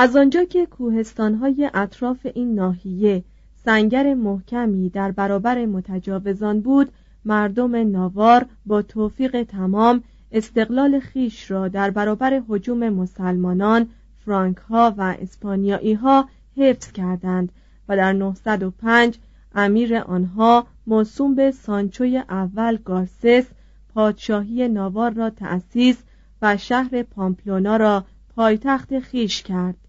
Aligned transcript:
از 0.00 0.16
آنجا 0.16 0.44
که 0.44 0.66
کوهستانهای 0.66 1.70
اطراف 1.74 2.26
این 2.34 2.54
ناحیه 2.54 3.24
سنگر 3.64 4.14
محکمی 4.14 4.88
در 4.88 5.12
برابر 5.12 5.66
متجاوزان 5.66 6.60
بود 6.60 6.92
مردم 7.24 7.76
ناوار 7.76 8.46
با 8.66 8.82
توفیق 8.82 9.42
تمام 9.42 10.02
استقلال 10.32 11.00
خیش 11.00 11.50
را 11.50 11.68
در 11.68 11.90
برابر 11.90 12.42
حجوم 12.48 12.88
مسلمانان 12.88 13.88
فرانک 14.24 14.56
ها 14.56 14.94
و 14.96 15.16
اسپانیایی 15.20 15.94
ها 15.94 16.28
حفظ 16.56 16.92
کردند 16.92 17.52
و 17.88 17.96
در 17.96 18.12
905 18.12 19.18
امیر 19.54 19.96
آنها 19.96 20.66
موسوم 20.86 21.34
به 21.34 21.50
سانچوی 21.50 22.18
اول 22.18 22.76
گارسس 22.76 23.46
پادشاهی 23.94 24.68
ناوار 24.68 25.10
را 25.10 25.30
تأسیس 25.30 26.02
و 26.42 26.56
شهر 26.56 27.02
پامپلونا 27.02 27.76
را 27.76 28.04
پایتخت 28.36 28.98
خیش 28.98 29.42
کرد. 29.42 29.87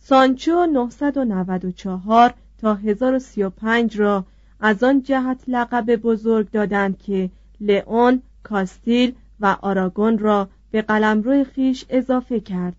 سانچو 0.00 0.66
994 0.66 2.34
تا 2.58 2.74
1035 2.74 3.98
را 3.98 4.24
از 4.60 4.82
آن 4.82 5.02
جهت 5.02 5.40
لقب 5.48 5.96
بزرگ 5.96 6.50
دادند 6.50 6.98
که 6.98 7.30
لئون، 7.60 8.22
کاستیل 8.42 9.14
و 9.40 9.56
آراگون 9.60 10.18
را 10.18 10.48
به 10.70 10.82
قلمرو 10.82 11.44
خیش 11.44 11.84
اضافه 11.88 12.40
کرد. 12.40 12.76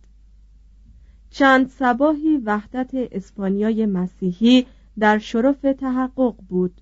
چند 1.29 1.69
سباهی 1.69 2.37
وحدت 2.37 2.89
اسپانیای 2.93 3.85
مسیحی 3.85 4.65
در 4.99 5.17
شرف 5.17 5.61
تحقق 5.61 6.35
بود. 6.49 6.81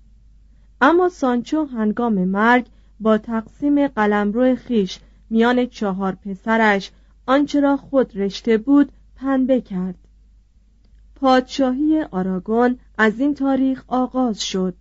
اما 0.80 1.08
سانچو 1.08 1.64
هنگام 1.64 2.24
مرگ 2.24 2.66
با 3.00 3.18
تقسیم 3.18 3.88
قلمرو 3.88 4.56
خیش 4.56 4.98
میان 5.30 5.66
چهار 5.66 6.14
پسرش 6.14 6.90
آنچه 7.26 7.60
را 7.60 7.76
خود 7.76 8.16
رشته 8.16 8.58
بود 8.58 8.92
پنبه 9.16 9.60
کرد. 9.60 10.07
پادشاهی 11.20 12.02
آراگون 12.10 12.78
از 12.98 13.20
این 13.20 13.34
تاریخ 13.34 13.84
آغاز 13.88 14.42
شد 14.42 14.74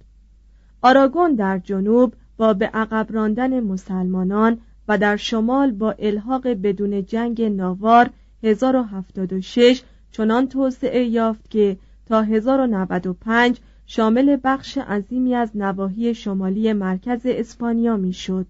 آراگون 0.81 1.35
در 1.35 1.59
جنوب 1.59 2.13
با 2.37 2.53
به 2.53 2.65
عقب 2.65 3.07
راندن 3.09 3.59
مسلمانان 3.59 4.57
و 4.87 4.97
در 4.97 5.15
شمال 5.15 5.71
با 5.71 5.91
الحاق 5.91 6.47
بدون 6.47 7.05
جنگ 7.05 7.41
ناوار 7.41 8.09
1076 8.43 9.83
چنان 10.11 10.47
توسعه 10.47 11.05
یافت 11.05 11.49
که 11.49 11.77
تا 12.05 12.21
1095 12.21 13.59
شامل 13.85 14.37
بخش 14.43 14.77
عظیمی 14.77 15.35
از 15.35 15.51
نواحی 15.55 16.13
شمالی 16.13 16.73
مرکز 16.73 17.21
اسپانیا 17.25 17.97
می‌شد. 17.97 18.45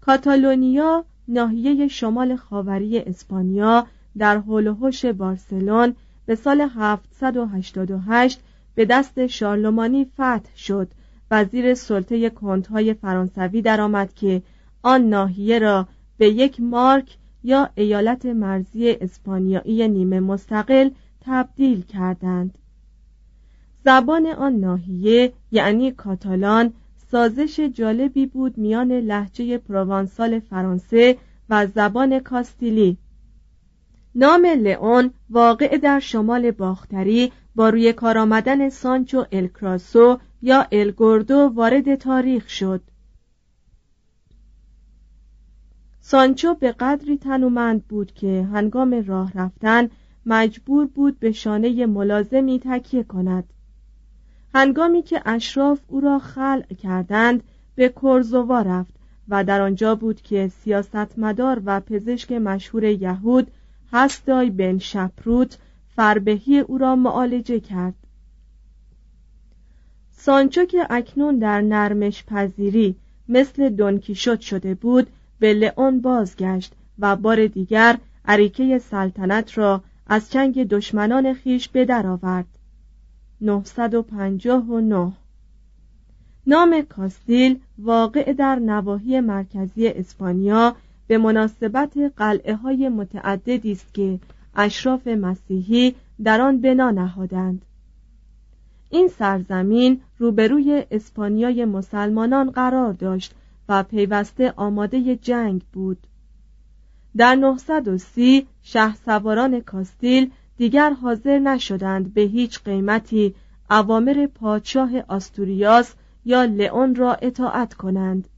کاتالونیا 0.00 1.04
ناحیه 1.28 1.88
شمال 1.88 2.36
خاوری 2.36 2.98
اسپانیا 2.98 3.86
در 4.18 4.38
حوش 4.38 5.04
بارسلون 5.04 5.94
به 6.28 6.34
سال 6.34 6.60
788 6.60 8.40
به 8.74 8.84
دست 8.84 9.26
شارلمانی 9.26 10.04
فتح 10.04 10.56
شد. 10.56 10.88
و 11.30 11.44
زیر 11.44 11.74
سلطه 11.74 12.30
کنتهای 12.30 12.94
فرانسوی 12.94 13.62
درآمد 13.62 14.14
که 14.14 14.42
آن 14.82 15.08
ناحیه 15.08 15.58
را 15.58 15.88
به 16.18 16.28
یک 16.28 16.60
مارک 16.60 17.16
یا 17.44 17.70
ایالت 17.74 18.26
مرزی 18.26 18.90
اسپانیایی 18.90 19.88
نیمه 19.88 20.20
مستقل 20.20 20.90
تبدیل 21.20 21.82
کردند. 21.82 22.58
زبان 23.84 24.26
آن 24.26 24.52
ناحیه 24.52 25.32
یعنی 25.50 25.90
کاتالان 25.90 26.72
سازش 27.10 27.60
جالبی 27.60 28.26
بود 28.26 28.58
میان 28.58 28.92
لحجه 28.92 29.58
پروانسال 29.58 30.40
فرانسه 30.40 31.16
و 31.50 31.66
زبان 31.66 32.18
کاستیلی. 32.18 32.98
نام 34.14 34.46
لئون 34.46 35.10
واقع 35.30 35.76
در 35.76 36.00
شمال 36.00 36.50
باختری 36.50 37.32
با 37.54 37.68
روی 37.68 37.92
کار 37.92 38.18
آمدن 38.18 38.68
سانچو 38.68 39.24
الکراسو 39.32 40.18
یا 40.42 40.66
الگوردو 40.72 41.52
وارد 41.54 41.94
تاریخ 41.94 42.48
شد. 42.48 42.82
سانچو 46.00 46.54
به 46.54 46.72
قدری 46.72 47.16
تنومند 47.16 47.84
بود 47.84 48.12
که 48.12 48.48
هنگام 48.52 49.04
راه 49.06 49.32
رفتن 49.34 49.88
مجبور 50.26 50.86
بود 50.86 51.18
به 51.20 51.32
شانه 51.32 51.86
ملازمی 51.86 52.60
تکیه 52.64 53.02
کند. 53.02 53.44
هنگامی 54.54 55.02
که 55.02 55.22
اشراف 55.26 55.80
او 55.88 56.00
را 56.00 56.18
خلع 56.18 56.74
کردند 56.82 57.42
به 57.74 57.88
کرزوا 58.02 58.62
رفت 58.62 58.94
و 59.28 59.44
در 59.44 59.60
آنجا 59.60 59.94
بود 59.94 60.22
که 60.22 60.48
سیاستمدار 60.48 61.62
و 61.64 61.80
پزشک 61.80 62.32
مشهور 62.32 62.84
یهود 62.84 63.50
هستای 63.92 64.50
بن 64.50 64.78
شپروت 64.78 65.58
فربهی 65.96 66.58
او 66.58 66.78
را 66.78 66.96
معالجه 66.96 67.60
کرد. 67.60 67.94
سانچو 70.10 70.64
که 70.64 70.86
اکنون 70.90 71.38
در 71.38 71.60
نرمش 71.60 72.24
پذیری 72.24 72.96
مثل 73.28 73.68
دونکیشوت 73.68 74.40
شده 74.40 74.74
بود 74.74 75.06
به 75.38 75.54
لئون 75.54 76.00
بازگشت 76.00 76.72
و 76.98 77.16
بار 77.16 77.46
دیگر 77.46 77.98
عریکه 78.24 78.78
سلطنت 78.78 79.58
را 79.58 79.82
از 80.06 80.30
چنگ 80.30 80.68
دشمنان 80.68 81.34
خیش 81.34 81.68
به 81.68 81.84
در 81.84 82.06
آورد. 82.06 82.46
959 83.40 85.12
نام 86.46 86.82
کاستیل 86.82 87.60
واقع 87.78 88.32
در 88.32 88.54
نواحی 88.54 89.20
مرکزی 89.20 89.88
اسپانیا 89.88 90.76
به 91.08 91.18
مناسبت 91.18 91.92
قلعه 92.16 92.54
های 92.54 92.88
متعددی 92.88 93.72
است 93.72 93.94
که 93.94 94.18
اشراف 94.54 95.06
مسیحی 95.06 95.94
در 96.24 96.40
آن 96.40 96.60
بنا 96.60 96.90
نهادند. 96.90 97.62
این 98.90 99.08
سرزمین 99.08 100.00
روبروی 100.18 100.84
اسپانیای 100.90 101.64
مسلمانان 101.64 102.50
قرار 102.50 102.92
داشت 102.92 103.34
و 103.68 103.82
پیوسته 103.82 104.52
آماده 104.56 105.16
جنگ 105.16 105.62
بود. 105.72 105.98
در 107.16 107.34
930 107.34 108.46
شه 108.62 108.94
سواران 108.94 109.60
کاستیل 109.60 110.30
دیگر 110.56 110.90
حاضر 110.90 111.38
نشدند 111.38 112.14
به 112.14 112.20
هیچ 112.20 112.60
قیمتی 112.62 113.34
اوامر 113.70 114.26
پادشاه 114.34 114.90
آستوریاس 115.08 115.94
یا 116.24 116.44
لئون 116.44 116.94
را 116.94 117.14
اطاعت 117.14 117.74
کنند. 117.74 118.28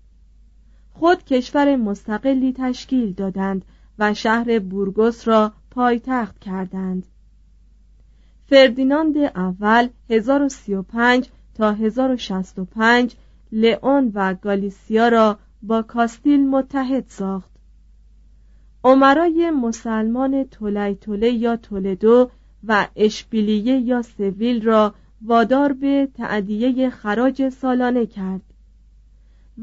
خود 1.00 1.25
کشور 1.25 1.76
مستقلی 1.76 2.55
تشکیل 2.56 3.12
دادند 3.12 3.64
و 3.99 4.14
شهر 4.14 4.58
بورگوس 4.58 5.29
را 5.29 5.52
پایتخت 5.70 6.38
کردند. 6.38 7.06
فردیناند 8.47 9.17
اول 9.17 9.88
1035 10.11 11.29
تا 11.55 11.73
1065 11.73 13.14
لئون 13.52 14.11
و 14.14 14.35
گالیسیا 14.35 15.08
را 15.08 15.38
با 15.62 15.82
کاستیل 15.82 16.49
متحد 16.49 17.05
ساخت. 17.08 17.50
عمرای 18.85 19.50
مسلمان 19.50 20.44
تولی 20.44 21.32
یا 21.32 21.56
تولدو 21.56 22.31
و 22.64 22.88
اشبیلیه 22.97 23.81
یا 23.81 24.02
سویل 24.02 24.62
را 24.62 24.94
وادار 25.23 25.73
به 25.73 26.08
تعدیه 26.14 26.91
خراج 26.91 27.49
سالانه 27.49 28.06
کرد. 28.06 28.50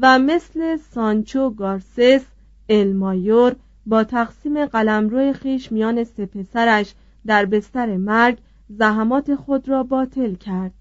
و 0.00 0.18
مثل 0.18 0.76
سانچو 0.76 1.50
گارسس 1.50 2.24
المایور 2.68 3.56
با 3.86 4.04
تقسیم 4.04 4.66
قلمرو 4.66 5.32
خیش 5.32 5.72
میان 5.72 6.04
سه 6.04 6.26
پسرش 6.26 6.94
در 7.26 7.44
بستر 7.44 7.96
مرگ 7.96 8.38
زحمات 8.68 9.34
خود 9.34 9.68
را 9.68 9.82
باطل 9.82 10.34
کرد. 10.34 10.72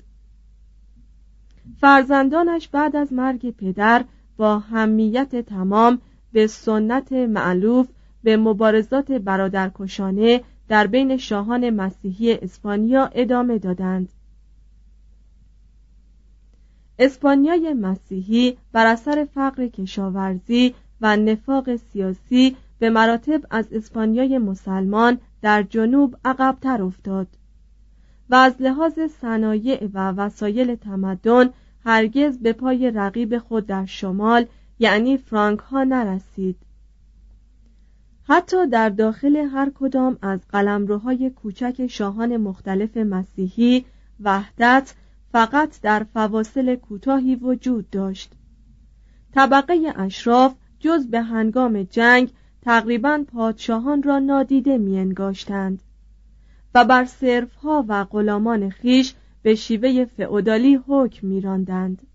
فرزندانش 1.82 2.68
بعد 2.68 2.96
از 2.96 3.14
مرگ 3.14 3.52
پدر 3.52 4.06
با 4.38 4.60
همیت 4.60 5.36
تمام 5.36 6.02
به 6.34 6.48
سنت 6.48 7.12
معلوف 7.12 7.88
به 8.24 8.38
مبارزات 8.38 9.12
برادرکشانه 9.12 10.44
در 10.68 10.88
بین 10.88 11.18
شاهان 11.18 11.70
مسیحی 11.70 12.34
اسپانیا 12.34 13.10
ادامه 13.14 13.58
دادند. 13.58 14.10
اسپانیای 17.00 17.74
مسیحی 17.74 18.58
بر 18.72 18.86
اثر 18.86 19.28
فقر 19.36 19.68
کشاورزی 19.68 20.76
و 21.02 21.18
نفاق 21.18 21.76
سیاسی 21.76 22.56
به 22.80 22.90
مراتب 22.90 23.42
از 23.50 23.68
اسپانیای 23.72 24.38
مسلمان 24.38 25.18
در 25.42 25.64
جنوب 25.64 26.18
عقبتر 26.26 26.82
افتاد 26.82 27.28
و 28.30 28.36
از 28.36 28.54
لحاظ 28.60 29.00
صنایع 29.22 29.90
و 29.94 30.12
وسایل 30.12 30.76
تمدن 30.76 31.50
هرگز 31.86 32.38
به 32.38 32.54
پای 32.54 32.92
رقیب 32.92 33.38
خود 33.38 33.66
در 33.66 33.86
شمال 33.86 34.46
یعنی 34.80 35.18
فرانک 35.18 35.60
ها 35.60 35.84
نرسید. 35.84 36.56
حتی 38.24 38.68
در 38.68 38.90
داخل 38.90 39.36
هر 39.36 39.72
کدام 39.80 40.18
از 40.22 40.40
قلمروهای 40.50 41.30
کوچک 41.30 41.88
شاهان 41.88 42.38
مختلف 42.38 42.98
مسیحی 42.98 43.86
وحدت 44.20 44.94
فقط 45.38 45.82
در 45.82 46.06
فواصل 46.14 46.76
کوتاهی 46.76 47.36
وجود 47.36 47.90
داشت. 47.90 48.32
طبقه 49.34 49.94
اشراف 49.96 50.56
جز 50.80 51.08
به 51.08 51.22
هنگام 51.22 51.84
جنگ 51.84 52.32
تقریبا 52.62 53.24
پادشاهان 53.34 54.04
را 54.04 54.20
نادیده 54.20 54.78
میانگاشتند 54.78 55.84
و 56.76 56.86
بر 56.86 57.06
صرفها 57.06 57.86
و 57.88 58.04
غلامان 58.04 58.70
خیش 58.70 59.14
به 59.42 59.56
شیوه 59.56 60.06
فعودالی 60.06 60.80
حکم 60.88 61.28
میراندند. 61.28 62.08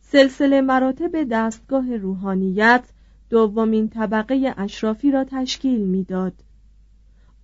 سلسله 0.00 0.60
مراتب 0.60 1.28
دستگاه 1.30 1.96
روحانیت 1.96 2.84
دومین 3.30 3.88
طبقه 3.88 4.54
اشرافی 4.56 5.10
را 5.10 5.24
تشکیل 5.24 5.80
می‌داد. 5.80 6.34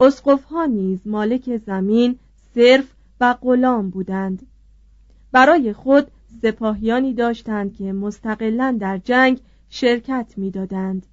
اسقفها 0.00 0.64
نیز 0.64 1.06
مالک 1.06 1.56
زمین 1.56 2.18
صرف 2.54 2.94
و 3.20 3.34
غلام 3.34 3.90
بودند. 3.90 4.46
برای 5.32 5.72
خود 5.72 6.06
سپاهیانی 6.42 7.14
داشتند 7.14 7.74
که 7.74 7.92
مستقلا 7.92 8.76
در 8.80 8.98
جنگ 8.98 9.40
شرکت 9.68 10.34
می‌دادند. 10.36 11.06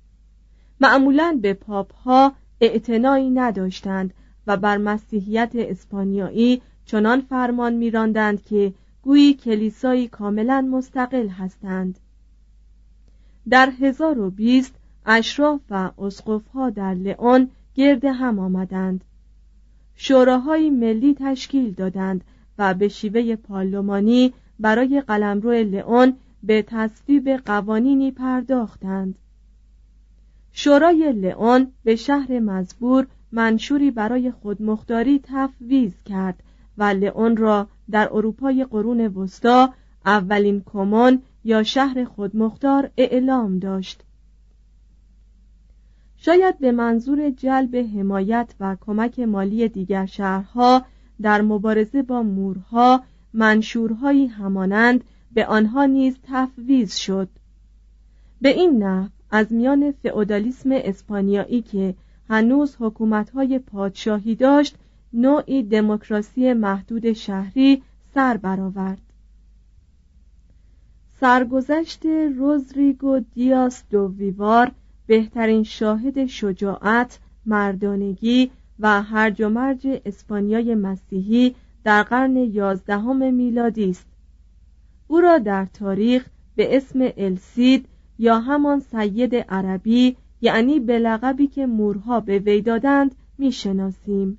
معمولا 0.81 1.39
به 1.41 1.53
پاپ 1.53 1.93
ها 1.93 2.33
اعتنایی 2.61 3.29
نداشتند 3.29 4.13
و 4.47 4.57
بر 4.57 4.77
مسیحیت 4.77 5.51
اسپانیایی 5.55 6.61
چنان 6.85 7.21
فرمان 7.21 7.73
میراندند 7.73 8.41
که 8.41 8.73
گویی 9.01 9.33
کلیسایی 9.33 10.07
کاملا 10.07 10.61
مستقل 10.61 11.27
هستند. 11.27 11.99
در 13.49 13.69
1020 13.81 14.75
اشراف 15.05 15.61
و 15.69 15.91
اسقفها 15.97 16.69
در 16.69 16.93
لئون 16.93 17.49
گرد 17.75 18.05
هم 18.05 18.39
آمدند. 18.39 19.03
شوراهای 19.95 20.69
ملی 20.69 21.15
تشکیل 21.19 21.71
دادند 21.71 22.23
و 22.57 22.73
به 22.73 22.87
شیوه 22.87 23.35
پارلمانی 23.35 24.33
برای 24.59 25.01
قلمرو 25.01 25.51
لئون 25.51 26.13
به 26.43 26.61
تصویب 26.61 27.29
قوانینی 27.29 28.11
پرداختند. 28.11 29.15
شورای 30.51 31.11
لئون 31.11 31.71
به 31.83 31.95
شهر 31.95 32.39
مزبور 32.39 33.07
منشوری 33.31 33.91
برای 33.91 34.31
خودمختاری 34.31 35.21
تفویض 35.23 35.93
کرد 36.05 36.43
و 36.77 36.83
لئون 36.83 37.37
را 37.37 37.67
در 37.91 38.09
اروپای 38.11 38.65
قرون 38.65 39.01
وسطا 39.07 39.73
اولین 40.05 40.63
کمون 40.65 41.21
یا 41.43 41.63
شهر 41.63 42.03
خودمختار 42.05 42.89
اعلام 42.97 43.59
داشت. 43.59 44.03
شاید 46.17 46.59
به 46.59 46.71
منظور 46.71 47.29
جلب 47.29 47.75
حمایت 47.75 48.53
و 48.59 48.77
کمک 48.81 49.19
مالی 49.19 49.67
دیگر 49.67 50.05
شهرها 50.05 50.85
در 51.21 51.41
مبارزه 51.41 52.01
با 52.01 52.23
مورها 52.23 53.03
منشورهایی 53.33 54.27
همانند 54.27 55.03
به 55.33 55.45
آنها 55.45 55.85
نیز 55.85 56.17
تفویض 56.23 56.95
شد. 56.95 57.29
به 58.41 58.49
این 58.49 58.83
نحو 58.83 59.09
از 59.31 59.53
میان 59.53 59.91
فئودالیسم 59.91 60.69
اسپانیایی 60.71 61.61
که 61.61 61.95
هنوز 62.29 62.75
حکومتهای 62.79 63.59
پادشاهی 63.59 64.35
داشت 64.35 64.75
نوعی 65.13 65.63
دموکراسی 65.63 66.53
محدود 66.53 67.13
شهری 67.13 67.81
سر 68.13 68.37
برآورد. 68.37 69.01
سرگذشت 71.19 72.05
روزریگو 72.37 73.19
دیاس 73.19 73.83
دو 73.91 74.13
ویوار 74.17 74.71
بهترین 75.07 75.63
شاهد 75.63 76.25
شجاعت 76.25 77.19
مردانگی 77.45 78.51
و 78.79 79.01
هرج 79.01 79.41
و 79.41 79.49
مرج 79.49 80.01
اسپانیای 80.05 80.75
مسیحی 80.75 81.55
در 81.83 82.03
قرن 82.03 82.35
یازدهم 82.35 83.33
میلادی 83.33 83.89
است. 83.89 84.07
او 85.07 85.21
را 85.21 85.37
در 85.37 85.65
تاریخ 85.65 86.25
به 86.55 86.77
اسم 86.77 86.99
السید 87.17 87.85
یا 88.19 88.39
همان 88.39 88.79
سید 88.79 89.35
عربی 89.35 90.17
یعنی 90.41 90.79
به 90.79 90.99
لقبی 90.99 91.47
که 91.47 91.65
مورها 91.65 92.19
به 92.19 92.39
وی 92.39 92.61
دادند 92.61 93.15
می‌شناسیم. 93.37 94.37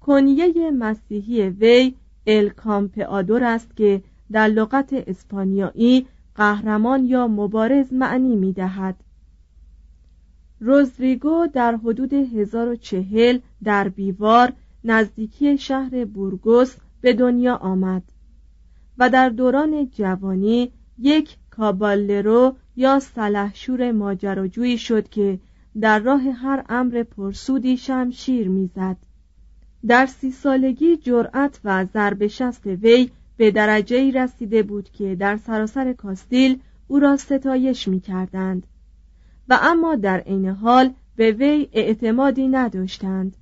کنیه 0.00 0.70
مسیحی 0.70 1.42
وی 1.48 1.94
ال 2.26 2.48
کامپئادور 2.48 3.44
است 3.44 3.76
که 3.76 4.02
در 4.32 4.48
لغت 4.48 4.92
اسپانیایی 4.92 6.06
قهرمان 6.34 7.04
یا 7.04 7.28
مبارز 7.28 7.92
معنی 7.92 8.36
می 8.36 8.52
دهد 8.52 8.96
روزریگو 10.60 11.46
در 11.52 11.76
حدود 11.76 12.12
1040 12.12 13.38
در 13.64 13.88
بیوار 13.88 14.52
نزدیکی 14.84 15.58
شهر 15.58 16.04
بورگوس 16.04 16.76
به 17.00 17.12
دنیا 17.12 17.56
آمد 17.56 18.02
و 18.98 19.10
در 19.10 19.28
دوران 19.28 19.90
جوانی 19.90 20.70
یک 20.98 21.36
کابالرو 21.50 22.56
یا 22.76 23.00
سلحشور 23.00 23.92
ماجراجویی 23.92 24.78
شد 24.78 25.08
که 25.08 25.38
در 25.80 25.98
راه 25.98 26.22
هر 26.22 26.64
امر 26.68 27.02
پرسودی 27.02 27.76
شمشیر 27.76 28.48
می‌زد. 28.48 28.96
در 29.86 30.06
سی 30.06 30.30
سالگی 30.30 30.96
جرأت 30.96 31.60
و 31.64 31.84
ضرب 31.84 32.26
شست 32.26 32.66
وی 32.66 33.10
به 33.36 33.50
درجه 33.50 34.10
رسیده 34.10 34.62
بود 34.62 34.90
که 34.90 35.14
در 35.14 35.36
سراسر 35.36 35.92
کاستیل 35.92 36.58
او 36.88 36.98
را 36.98 37.16
ستایش 37.16 37.88
می 37.88 38.00
کردند 38.00 38.66
و 39.48 39.58
اما 39.62 39.94
در 39.94 40.18
عین 40.18 40.46
حال 40.46 40.90
به 41.16 41.32
وی 41.32 41.68
اعتمادی 41.72 42.48
نداشتند. 42.48 43.36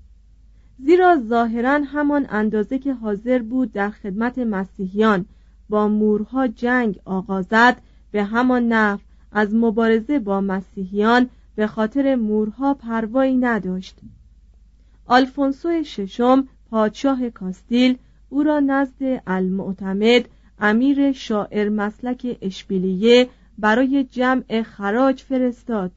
زیرا 0.79 1.17
ظاهرا 1.29 1.81
همان 1.85 2.27
اندازه 2.31 2.79
که 2.79 2.95
حاضر 2.95 3.43
بود 3.43 3.73
در 3.73 3.91
خدمت 3.91 4.39
مسیحیان 4.39 5.27
با 5.69 5.89
مورها 5.89 6.47
جنگ 6.47 6.99
آغازد 7.05 7.77
به 8.11 8.25
همان 8.25 8.69
نحو 8.69 8.99
از 9.33 9.55
مبارزه 9.55 10.19
با 10.19 10.41
مسیحیان 10.41 11.29
به 11.57 11.67
خاطر 11.67 12.15
مورها 12.15 12.75
پروایی 12.75 13.37
نداشت. 13.37 13.99
آلفونسو 15.07 15.83
ششم 15.83 16.49
پادشاه 16.71 17.31
کاستیل 17.31 17.99
او 18.29 18.43
را 18.43 18.61
نزد 18.61 19.23
المعتمد 19.27 20.29
امیر 20.61 21.13
شاعر 21.13 21.69
مسلک 21.69 22.39
اشبیلیه 22.43 23.29
برای 23.59 24.05
جمع 24.05 24.63
خراج 24.63 25.23
فرستاد. 25.23 25.93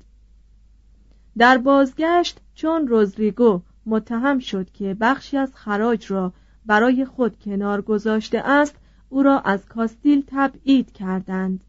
در 1.38 1.58
بازگشت 1.58 2.42
چون 2.56 2.88
روزریگو 2.88 3.62
متهم 3.86 4.40
شد 4.40 4.72
که 4.72 4.94
بخشی 5.02 5.38
از 5.38 5.56
خراج 5.56 6.12
را 6.12 6.34
برای 6.66 7.06
خود 7.06 7.40
کنار 7.40 7.82
گذاشته 7.82 8.40
است 8.40 8.76
او 9.10 9.24
را 9.24 9.40
از 9.40 9.66
کاستیل 9.66 10.24
تبعید 10.28 10.92
کردند. 10.92 11.64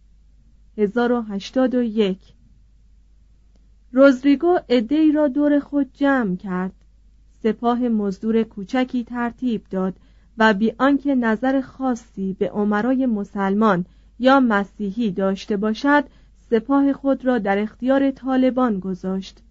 1081 0.78 2.18
روزریگو 3.92 4.58
ادهی 4.68 5.12
را 5.12 5.28
دور 5.28 5.60
خود 5.60 5.90
جمع 5.92 6.36
کرد. 6.36 6.72
سپاه 7.42 7.88
مزدور 7.88 8.42
کوچکی 8.42 9.04
ترتیب 9.04 9.64
داد 9.70 9.94
و 10.38 10.54
بی 10.54 10.72
آنکه 10.78 11.14
نظر 11.14 11.60
خاصی 11.60 12.32
به 12.32 12.50
عمرای 12.50 13.06
مسلمان 13.06 13.84
یا 14.18 14.40
مسیحی 14.40 15.10
داشته 15.10 15.56
باشد 15.56 16.04
سپاه 16.50 16.92
خود 16.92 17.24
را 17.24 17.38
در 17.38 17.58
اختیار 17.58 18.10
طالبان 18.10 18.80
گذاشت 18.80 19.42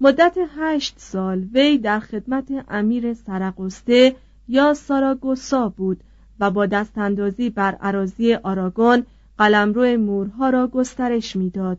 مدت 0.00 0.36
هشت 0.56 0.94
سال 0.98 1.48
وی 1.54 1.78
در 1.78 2.00
خدمت 2.00 2.64
امیر 2.68 3.14
سرقسته 3.14 4.16
یا 4.48 4.74
ساراگوسا 4.74 5.68
بود 5.68 6.00
و 6.40 6.50
با 6.50 6.66
دستاندازی 6.66 7.50
بر 7.50 7.74
عراضی 7.74 8.34
آراگون 8.34 9.06
قلمرو 9.38 9.96
مورها 9.96 10.50
را 10.50 10.66
گسترش 10.66 11.36
می‌داد. 11.36 11.78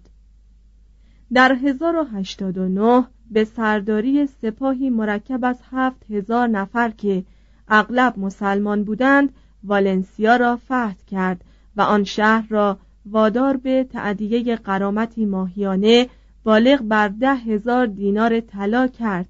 در 1.33 1.53
1089 1.53 3.07
به 3.31 3.43
سرداری 3.43 4.27
سپاهی 4.27 4.89
مرکب 4.89 5.45
از 5.45 5.59
هفت 5.71 6.11
هزار 6.11 6.47
نفر 6.47 6.89
که 6.89 7.23
اغلب 7.67 8.19
مسلمان 8.19 8.83
بودند 8.83 9.33
والنسیا 9.63 10.35
را 10.35 10.55
فتح 10.55 10.95
کرد 11.11 11.43
و 11.75 11.81
آن 11.81 12.03
شهر 12.03 12.47
را 12.49 12.77
وادار 13.05 13.57
به 13.57 13.83
تعدیه 13.83 14.55
قرامتی 14.55 15.25
ماهیانه 15.25 16.09
بالغ 16.43 16.81
بر 16.81 17.07
ده 17.07 17.35
هزار 17.35 17.85
دینار 17.85 18.39
طلا 18.39 18.87
کرد. 18.87 19.29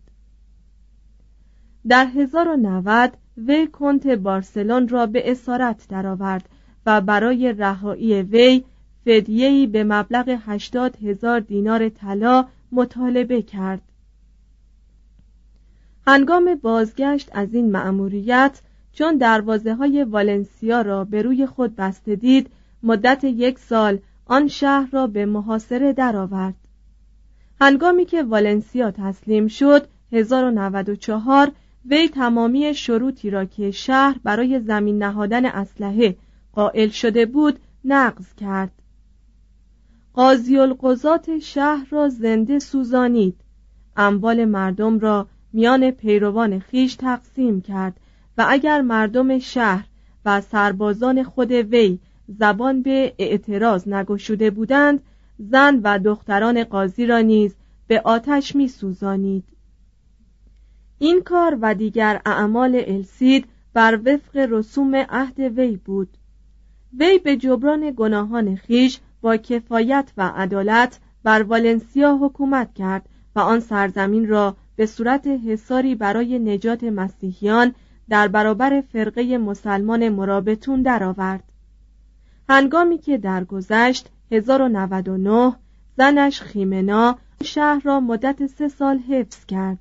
در 1.87 2.05
1090 2.05 3.17
وی 3.37 3.67
کنت 3.67 4.07
بارسلون 4.07 4.87
را 4.87 5.05
به 5.05 5.31
اسارت 5.31 5.87
درآورد 5.89 6.49
و 6.85 7.01
برای 7.01 7.53
رهایی 7.53 8.21
وی 8.21 8.63
فدیه‌ای 9.05 9.67
به 9.67 9.83
مبلغ 9.83 10.39
هشتاد 10.45 10.95
هزار 10.95 11.39
دینار 11.39 11.89
طلا 11.89 12.45
مطالبه 12.71 13.41
کرد. 13.41 13.81
هنگام 16.07 16.55
بازگشت 16.55 17.29
از 17.33 17.53
این 17.53 17.71
مأموریت 17.71 18.61
چون 18.93 19.17
دروازه 19.17 19.75
های 19.75 20.03
والنسیا 20.03 20.81
را 20.81 21.03
به 21.03 21.21
روی 21.21 21.45
خود 21.45 21.75
بسته 21.75 22.15
دید 22.15 22.50
مدت 22.83 23.23
یک 23.23 23.59
سال 23.59 24.00
آن 24.25 24.47
شهر 24.47 24.89
را 24.91 25.07
به 25.07 25.25
محاصره 25.25 25.93
درآورد. 25.93 26.55
هنگامی 27.62 28.05
که 28.05 28.23
والنسیا 28.23 28.91
تسلیم 28.91 29.47
شد 29.47 29.88
1094 30.12 31.51
وی 31.85 32.07
تمامی 32.07 32.73
شروطی 32.73 33.29
را 33.29 33.45
که 33.45 33.71
شهر 33.71 34.19
برای 34.23 34.59
زمین 34.59 35.03
نهادن 35.03 35.45
اسلحه 35.45 36.15
قائل 36.53 36.89
شده 36.89 37.25
بود 37.25 37.59
نقض 37.85 38.33
کرد. 38.33 38.71
قاضی 40.13 40.57
القضات 40.57 41.39
شهر 41.39 41.88
را 41.89 42.09
زنده 42.09 42.59
سوزانید. 42.59 43.35
اموال 43.97 44.45
مردم 44.45 45.00
را 45.00 45.27
میان 45.53 45.91
پیروان 45.91 46.59
خیش 46.59 46.95
تقسیم 46.95 47.62
کرد. 47.62 48.00
و 48.37 48.45
اگر 48.49 48.81
مردم 48.81 49.39
شهر 49.39 49.85
و 50.25 50.41
سربازان 50.41 51.23
خود 51.23 51.51
وی 51.51 51.99
زبان 52.27 52.81
به 52.81 53.13
اعتراض 53.17 53.87
نگشوده 53.87 54.49
بودند 54.49 55.03
زن 55.39 55.79
و 55.83 55.99
دختران 55.99 56.63
قاضی 56.63 57.05
را 57.05 57.19
نیز 57.19 57.55
به 57.87 58.01
آتش 58.01 58.55
می 58.55 58.67
سوزانید. 58.67 59.43
این 60.99 61.21
کار 61.21 61.57
و 61.61 61.75
دیگر 61.75 62.21
اعمال 62.25 62.83
السید 62.87 63.45
بر 63.73 63.99
وفق 64.05 64.37
رسوم 64.37 64.95
عهد 64.95 65.39
وی 65.39 65.75
بود 65.75 66.17
وی 66.99 67.19
به 67.19 67.37
جبران 67.37 67.93
گناهان 67.95 68.55
خیش 68.55 68.99
با 69.21 69.37
کفایت 69.37 70.11
و 70.17 70.31
عدالت 70.35 70.99
بر 71.23 71.43
والنسیا 71.43 72.17
حکومت 72.21 72.73
کرد 72.73 73.09
و 73.35 73.39
آن 73.39 73.59
سرزمین 73.59 74.27
را 74.27 74.55
به 74.75 74.85
صورت 74.85 75.27
حساری 75.27 75.95
برای 75.95 76.39
نجات 76.39 76.83
مسیحیان 76.83 77.75
در 78.10 78.27
برابر 78.27 78.81
فرقه 78.81 79.38
مسلمان 79.38 80.10
مرابطون 80.10 80.81
درآورد. 80.81 81.43
هنگامی 82.50 82.98
که 82.98 83.17
درگذشت 83.17 84.10
1099 84.31 85.55
زنش 85.98 86.41
خیمنا 86.41 87.17
شهر 87.43 87.81
را 87.83 88.00
مدت 88.00 88.48
سه 88.48 88.67
سال 88.67 88.98
حفظ 88.98 89.45
کرد 89.45 89.79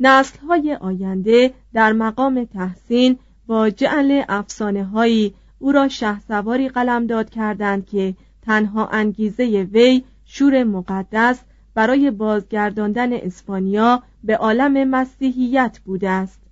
نسلهای 0.00 0.74
آینده 0.74 1.54
در 1.72 1.92
مقام 1.92 2.44
تحسین 2.44 3.18
با 3.46 3.70
جعل 3.70 4.22
افسانه 4.28 4.84
هایی 4.84 5.34
او 5.58 5.72
را 5.72 5.88
شه 5.88 6.20
سواری 6.20 6.68
قلمداد 6.68 7.30
کردند 7.30 7.86
که 7.86 8.14
تنها 8.42 8.86
انگیزه 8.86 9.68
وی 9.72 10.04
شور 10.24 10.64
مقدس 10.64 11.40
برای 11.74 12.10
بازگرداندن 12.10 13.12
اسپانیا 13.12 14.02
به 14.24 14.36
عالم 14.36 14.88
مسیحیت 14.88 15.80
بوده 15.84 16.10
است 16.10 16.43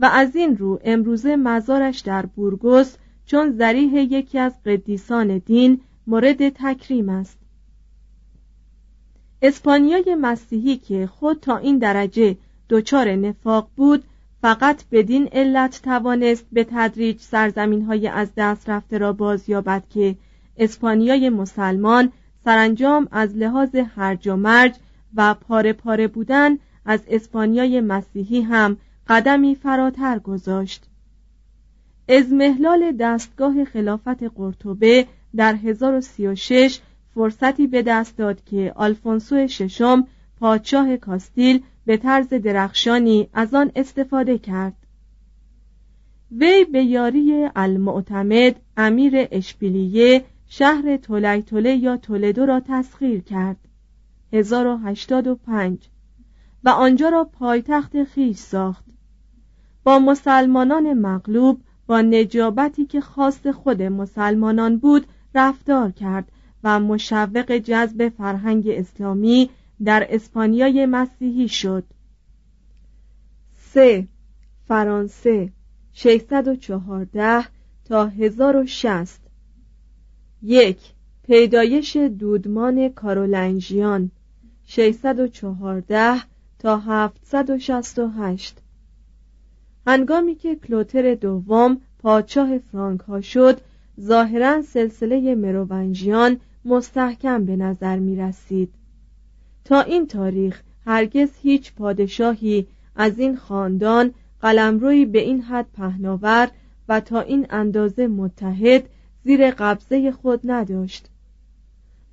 و 0.00 0.10
از 0.12 0.36
این 0.36 0.56
رو 0.56 0.80
امروزه 0.84 1.36
مزارش 1.36 2.00
در 2.00 2.26
بورگوس 2.26 2.96
چون 3.26 3.52
ذریح 3.52 3.94
یکی 3.94 4.38
از 4.38 4.52
قدیسان 4.62 5.38
دین 5.38 5.80
مورد 6.06 6.48
تکریم 6.48 7.08
است. 7.08 7.38
اسپانیای 9.42 10.14
مسیحی 10.20 10.76
که 10.76 11.06
خود 11.06 11.40
تا 11.40 11.56
این 11.56 11.78
درجه 11.78 12.36
دچار 12.70 13.14
نفاق 13.14 13.70
بود 13.76 14.04
فقط 14.42 14.82
بدین 14.92 15.28
علت 15.32 15.80
توانست 15.82 16.46
به 16.52 16.66
تدریج 16.70 17.20
سرزمین 17.20 17.82
های 17.82 18.08
از 18.08 18.28
دست 18.36 18.70
رفته 18.70 18.98
را 18.98 19.12
بازیابد 19.12 19.82
که 19.90 20.16
اسپانیای 20.56 21.28
مسلمان 21.28 22.12
سرانجام 22.44 23.08
از 23.10 23.36
لحاظ 23.36 23.74
هرج 23.74 24.28
و 24.28 24.36
مرج 24.36 24.74
و 25.14 25.34
پاره 25.34 25.72
پاره 25.72 26.08
بودن 26.08 26.58
از 26.84 27.00
اسپانیای 27.08 27.80
مسیحی 27.80 28.40
هم 28.40 28.76
قدمی 29.08 29.54
فراتر 29.54 30.18
گذاشت. 30.18 30.84
ازمهلال 32.08 32.92
دستگاه 32.92 33.64
خلافت 33.64 34.22
قرطبه 34.22 35.06
در 35.36 35.54
1036 35.54 36.80
فرصتی 37.14 37.66
به 37.66 37.82
دست 37.82 38.16
داد 38.16 38.44
که 38.44 38.72
آلفونسو 38.76 39.46
ششم 39.46 40.06
پادشاه 40.40 40.96
کاستیل 40.96 41.62
به 41.86 41.96
طرز 41.96 42.28
درخشانی 42.28 43.28
از 43.32 43.54
آن 43.54 43.70
استفاده 43.76 44.38
کرد. 44.38 44.76
وی 46.32 46.64
به 46.64 46.84
یاری 46.84 47.48
المعتمد 47.56 48.60
امیر 48.76 49.12
اشبیلیه 49.30 50.24
شهر 50.46 50.96
تولیتوله 50.96 51.76
یا 51.76 51.96
تولدو 51.96 52.46
را 52.46 52.60
تسخیر 52.60 53.20
کرد. 53.20 53.56
1085 54.32 55.88
و 56.64 56.68
آنجا 56.68 57.08
را 57.08 57.24
پایتخت 57.24 58.04
خیش 58.04 58.36
ساخت. 58.36 58.84
با 59.86 59.98
مسلمانان 59.98 60.92
مغلوب 60.92 61.60
با 61.86 62.00
نجابتی 62.00 62.86
که 62.86 63.00
خاص 63.00 63.46
خود 63.46 63.82
مسلمانان 63.82 64.78
بود 64.78 65.06
رفتار 65.34 65.90
کرد 65.90 66.32
و 66.64 66.80
مشوق 66.80 67.52
جذب 67.52 68.08
فرهنگ 68.08 68.68
اسلامی 68.68 69.50
در 69.84 70.06
اسپانیای 70.10 70.86
مسیحی 70.86 71.48
شد 71.48 71.84
3. 73.54 74.08
فرانسه 74.64 75.52
614 75.92 77.44
تا 77.84 78.06
1060 78.06 79.20
یک 80.42 80.78
پیدایش 81.26 81.96
دودمان 81.96 82.88
کارولنژیان 82.88 84.10
614 84.66 86.14
تا 86.58 86.78
768 86.78 88.65
هنگامی 89.86 90.34
که 90.34 90.56
کلوتر 90.56 91.14
دوم 91.14 91.80
پادشاه 91.98 92.58
فرانک 92.58 93.00
ها 93.00 93.20
شد 93.20 93.60
ظاهرا 94.00 94.62
سلسله 94.62 95.34
مروونژیان 95.34 96.40
مستحکم 96.64 97.44
به 97.44 97.56
نظر 97.56 97.98
می 97.98 98.16
رسید. 98.16 98.72
تا 99.64 99.80
این 99.80 100.06
تاریخ 100.06 100.62
هرگز 100.86 101.28
هیچ 101.42 101.74
پادشاهی 101.74 102.66
از 102.96 103.18
این 103.18 103.36
خاندان 103.36 104.14
قلمروی 104.40 105.04
به 105.04 105.18
این 105.18 105.40
حد 105.40 105.66
پهناور 105.74 106.50
و 106.88 107.00
تا 107.00 107.20
این 107.20 107.46
اندازه 107.50 108.06
متحد 108.06 108.88
زیر 109.24 109.50
قبضه 109.50 110.12
خود 110.12 110.40
نداشت. 110.44 111.06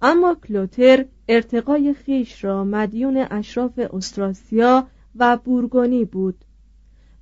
اما 0.02 0.36
کلوتر 0.48 1.06
ارتقای 1.28 1.94
خیش 1.94 2.44
را 2.44 2.64
مدیون 2.64 3.18
اشراف 3.32 3.80
استراسیا 3.94 4.88
و 5.16 5.38
بورگونی 5.38 6.06
بود. 6.06 6.36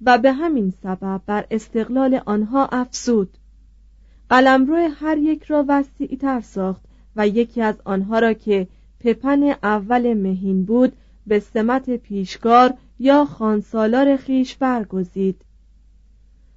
و 0.05 0.17
به 0.17 0.31
همین 0.31 0.73
سبب 0.83 1.21
بر 1.25 1.45
استقلال 1.51 2.21
آنها 2.25 2.65
افسود 2.65 3.37
قلمرو 4.29 4.89
هر 4.99 5.17
یک 5.17 5.43
را 5.43 5.65
وسیع 5.67 6.15
تر 6.15 6.41
ساخت 6.41 6.81
و 7.15 7.27
یکی 7.27 7.61
از 7.61 7.75
آنها 7.85 8.19
را 8.19 8.33
که 8.33 8.67
پپن 8.99 9.43
اول 9.63 10.13
مهین 10.13 10.65
بود 10.65 10.93
به 11.27 11.39
سمت 11.39 11.89
پیشگار 11.89 12.73
یا 12.99 13.25
خانسالار 13.25 14.17
خیش 14.17 14.55
برگزید. 14.55 15.41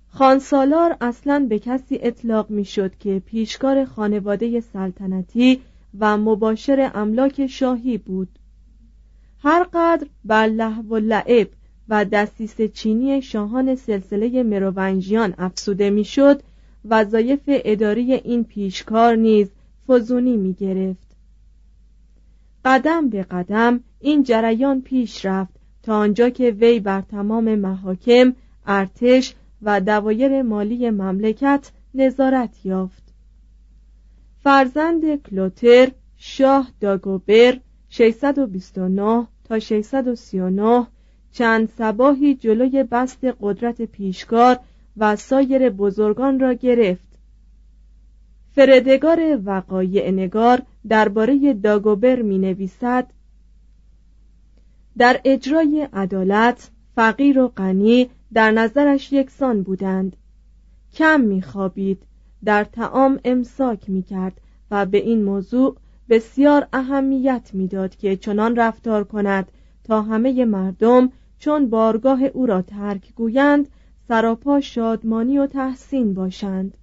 خانسالار 0.09 0.97
اصلا 1.01 1.47
به 1.49 1.59
کسی 1.59 1.99
اطلاق 2.03 2.51
می‌شد 2.51 2.99
که 2.99 3.23
پیشکار 3.27 3.85
خانواده 3.85 4.61
سلطنتی 4.61 5.61
و 5.99 6.17
مباشر 6.17 6.91
املاک 6.95 7.47
شاهی 7.47 7.99
بود. 7.99 8.39
هر 9.43 9.67
قدر 9.73 10.07
بر 10.25 10.47
لحو 10.47 10.83
و 10.89 10.97
لعب 10.97 11.49
و 11.89 12.05
دستیس 12.05 12.61
چینی 12.61 13.23
شاهان 13.23 13.75
سلسله 13.75 14.43
مروونژیان 14.43 15.35
افسوده 15.39 15.91
می‌شد 15.91 16.43
وظایف 16.85 17.41
اداری 17.47 18.13
این 18.13 18.45
پیشکار 18.45 19.17
نیز 19.17 19.51
فزونی 19.89 20.37
می 20.37 20.53
گرفت. 20.53 21.17
قدم 22.65 23.09
به 23.09 23.23
قدم 23.23 23.81
این 24.01 24.23
جریان 24.23 24.81
پیش 24.81 25.25
رفت 25.25 25.55
تا 25.83 25.97
آنجا 25.97 26.31
که 26.31 26.51
وی 26.51 26.81
بر 26.81 27.01
تمام 27.01 27.55
محاکم، 27.55 28.35
ارتش 28.67 29.35
و 29.63 29.81
دوایر 29.81 30.43
مالی 30.43 30.91
مملکت 30.91 31.71
نظارت 31.95 32.67
یافت. 32.67 33.03
فرزند 34.43 35.23
کلوتر 35.23 35.89
شاه 36.17 36.71
داگوبر 36.81 37.59
629 37.89 39.27
تا 39.45 39.59
639 39.59 40.87
چند 41.35 41.69
سباهی 41.79 42.35
جلوی 42.35 42.83
بست 42.83 43.25
قدرت 43.41 43.83
پیشکار 43.83 44.59
و 44.97 45.17
سایر 45.17 45.71
بزرگان 45.71 46.41
را 46.41 46.53
گرفت. 46.53 47.19
فردگار 48.53 49.41
وقایع 49.45 50.11
نگار 50.11 50.63
درباره 50.89 51.55
داگوبر 51.55 52.23
می 52.23 52.39
نویسد 52.39 53.07
در 54.99 55.21
اجرای 55.25 55.89
عدالت 55.93 56.71
فقیر 56.95 57.39
و 57.39 57.49
غنی 57.49 58.11
در 58.33 58.51
نظرش 58.51 59.13
یکسان 59.13 59.63
بودند. 59.63 60.17
کم 60.93 61.21
میخوابید 61.21 62.03
در 62.45 62.65
تعام 62.65 63.21
امساک 63.25 63.91
می‌کرد 63.91 64.41
و 64.71 64.87
به 64.87 64.99
این 64.99 65.25
موضوع 65.25 65.77
بسیار 66.09 66.69
اهمیت 66.73 67.51
می‌داد 67.53 67.97
که 67.97 68.17
چنان 68.17 68.57
رفتار 68.57 69.05
کند 69.05 69.49
تا 69.85 70.03
همه 70.03 70.45
مردم 70.45 71.13
چون 71.45 71.71
بارگاه 71.71 72.23
او 72.23 72.47
را 72.47 72.63
ترک 72.63 73.15
گویند 73.15 73.69
سراپا 74.09 74.61
شادمانی 74.61 75.39
و 75.39 75.47
تحسین 75.47 76.15
باشند. 76.15 76.77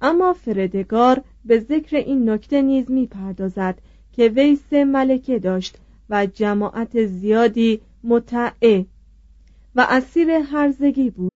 اما 0.00 0.32
فردگار 0.32 1.22
به 1.44 1.60
ذکر 1.60 1.96
این 1.96 2.30
نکته 2.30 2.62
نیز 2.62 2.90
می‌پردازد 2.90 3.78
که 4.12 4.28
وی 4.28 4.56
سه 4.56 4.84
ملکه 4.84 5.38
داشت 5.38 5.78
و 6.10 6.26
جماعت 6.26 7.06
زیادی 7.06 7.80
متعه 8.04 8.86
و 9.74 9.86
اسیر 9.90 10.30
هرزگی 10.30 11.10
بود. 11.10 11.35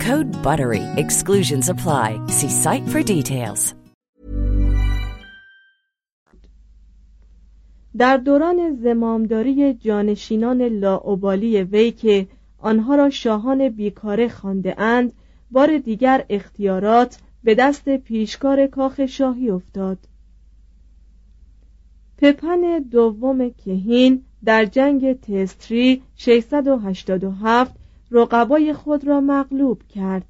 Code 0.09 0.31
BUTTERY. 0.47 0.83
Exclusions 1.03 1.69
apply. 1.73 2.07
See 2.37 2.49
site 2.63 2.87
for 2.91 3.01
details. 3.03 3.73
در 7.97 8.17
دوران 8.17 8.75
زمامداری 8.83 9.73
جانشینان 9.73 10.61
لاعبالی 10.61 11.63
وی 11.63 11.91
که 11.91 12.27
آنها 12.57 12.95
را 12.95 13.09
شاهان 13.09 13.69
بیکاره 13.69 14.27
خانده 14.29 14.81
اند 14.81 15.13
بار 15.51 15.77
دیگر 15.77 16.25
اختیارات 16.29 17.17
به 17.43 17.55
دست 17.55 17.89
پیشکار 17.89 18.67
کاخ 18.67 19.05
شاهی 19.05 19.49
افتاد 19.49 19.97
پپن 22.17 22.79
دوم 22.91 23.49
کهین 23.49 24.23
در 24.45 24.65
جنگ 24.65 25.19
تستری 25.19 26.01
687 26.15 27.80
رقبای 28.11 28.73
خود 28.73 29.07
را 29.07 29.21
مغلوب 29.21 29.83
کرد. 29.89 30.25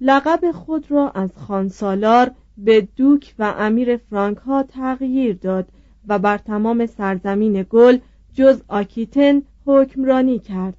لقب 0.00 0.52
خود 0.52 0.90
را 0.90 1.10
از 1.10 1.30
خانسالار 1.36 2.30
به 2.58 2.88
دوک 2.96 3.34
و 3.38 3.54
امیر 3.58 3.96
فرانک 3.96 4.38
ها 4.38 4.62
تغییر 4.62 5.36
داد 5.36 5.68
و 6.08 6.18
بر 6.18 6.38
تمام 6.38 6.86
سرزمین 6.86 7.66
گل 7.70 7.98
جز 8.34 8.62
آکیتن 8.68 9.42
حکمرانی 9.66 10.38
کرد. 10.38 10.76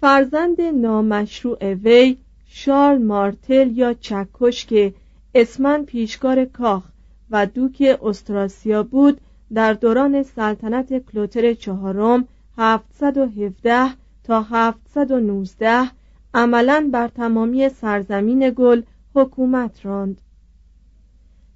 فرزند 0.00 0.60
نامشروع 0.60 1.74
وی 1.74 2.16
شارل 2.46 3.02
مارتل 3.02 3.70
یا 3.76 3.94
چکش 3.94 4.66
که 4.66 4.94
اسمن 5.34 5.84
پیشکار 5.84 6.44
کاخ 6.44 6.82
و 7.30 7.46
دوک 7.46 7.98
استراسیا 8.02 8.82
بود 8.82 9.20
در 9.54 9.72
دوران 9.72 10.22
سلطنت 10.22 10.98
کلوتر 10.98 11.52
چهارم 11.54 12.28
717 12.58 13.90
تا 14.24 14.42
719 14.42 15.90
عملا 16.34 16.88
بر 16.92 17.08
تمامی 17.08 17.68
سرزمین 17.68 18.50
گل 18.56 18.82
حکومت 19.14 19.86
راند. 19.86 20.20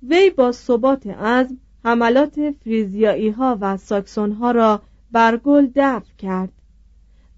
وی 0.02 0.30
با 0.30 0.52
ثبات 0.52 1.06
عزم 1.06 1.56
حملات 1.84 2.50
فریزیایی 2.50 3.30
ها 3.30 3.58
و 3.60 3.76
ساکسون 3.76 4.32
ها 4.32 4.50
را 4.50 4.82
بر 5.12 5.36
گل 5.36 5.68
دفع 5.74 6.14
کرد 6.18 6.52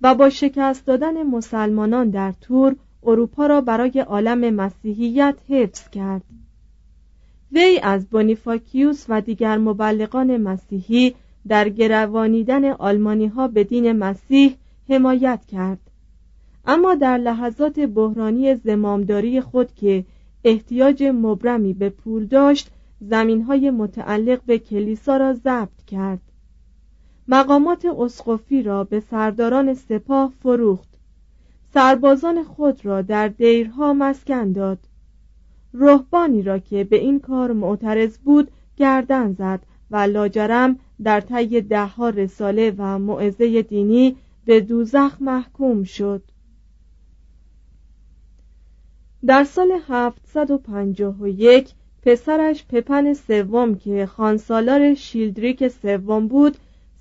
و 0.03 0.15
با 0.15 0.31
شکست 0.31 0.87
دادن 0.87 1.23
مسلمانان 1.23 2.11
در 2.11 2.33
تور 2.41 2.77
اروپا 3.03 3.47
را 3.47 3.61
برای 3.61 4.01
عالم 4.01 4.55
مسیحیت 4.55 5.37
حفظ 5.49 5.89
کرد. 5.89 6.23
وی 7.53 7.81
از 7.83 8.07
بونیفاکیوس 8.07 9.05
و 9.09 9.21
دیگر 9.21 9.59
مبلغان 9.59 10.37
مسیحی 10.37 11.15
در 11.49 11.69
گروانیدن 11.69 12.65
آلمانی 12.65 13.27
ها 13.27 13.49
به 13.49 13.65
دین 13.65 13.93
مسیح 13.93 14.57
حمایت 14.89 15.45
کرد. 15.47 15.79
اما 16.67 16.95
در 16.95 17.19
لحظات 17.19 17.81
بحرانی 17.81 18.55
زمامداری 18.55 19.41
خود 19.41 19.75
که 19.75 20.05
احتیاج 20.45 21.03
مبرمی 21.03 21.73
به 21.73 21.91
پول 21.91 22.27
داشت 22.27 22.71
زمین 23.01 23.43
های 23.43 23.71
متعلق 23.71 24.41
به 24.47 24.59
کلیسا 24.59 25.17
را 25.17 25.35
ضبط 25.35 25.85
کرد. 25.87 26.21
مقامات 27.29 27.85
اسقفی 27.85 28.63
را 28.63 28.85
به 28.85 29.01
سرداران 29.01 29.75
سپاه 29.75 30.33
فروخت. 30.41 30.89
سربازان 31.75 32.45
خود 32.45 32.87
را 32.87 33.03
در 33.03 33.29
دیرها 33.29 33.93
مسکن 33.93 34.53
داد. 34.53 34.79
رهبانی 35.75 36.43
را 36.43 36.59
که 36.59 36.85
به 36.85 36.97
این 36.97 37.21
کار 37.21 37.53
معترض 37.53 38.19
بود 38.19 38.51
گردن 38.77 39.33
زد 39.33 39.61
و 39.91 39.97
لاجرم 39.97 40.79
در 41.03 41.21
طی 41.21 41.61
دهها 41.61 42.09
رساله 42.09 42.75
و 42.79 42.99
معزه 42.99 43.63
دینی 43.63 44.17
به 44.45 44.61
دوزخ 44.61 45.17
محکوم 45.21 45.85
شد. 45.85 46.23
در 49.27 49.45
سال 49.45 49.73
751 49.89 51.71
پسرش 52.03 52.65
پپن 52.67 53.13
سوم 53.13 53.75
که 53.75 54.07
خانسالار 54.07 54.95
شیلدریک 54.95 55.69
سوم 55.69 56.29
بود 56.29 56.57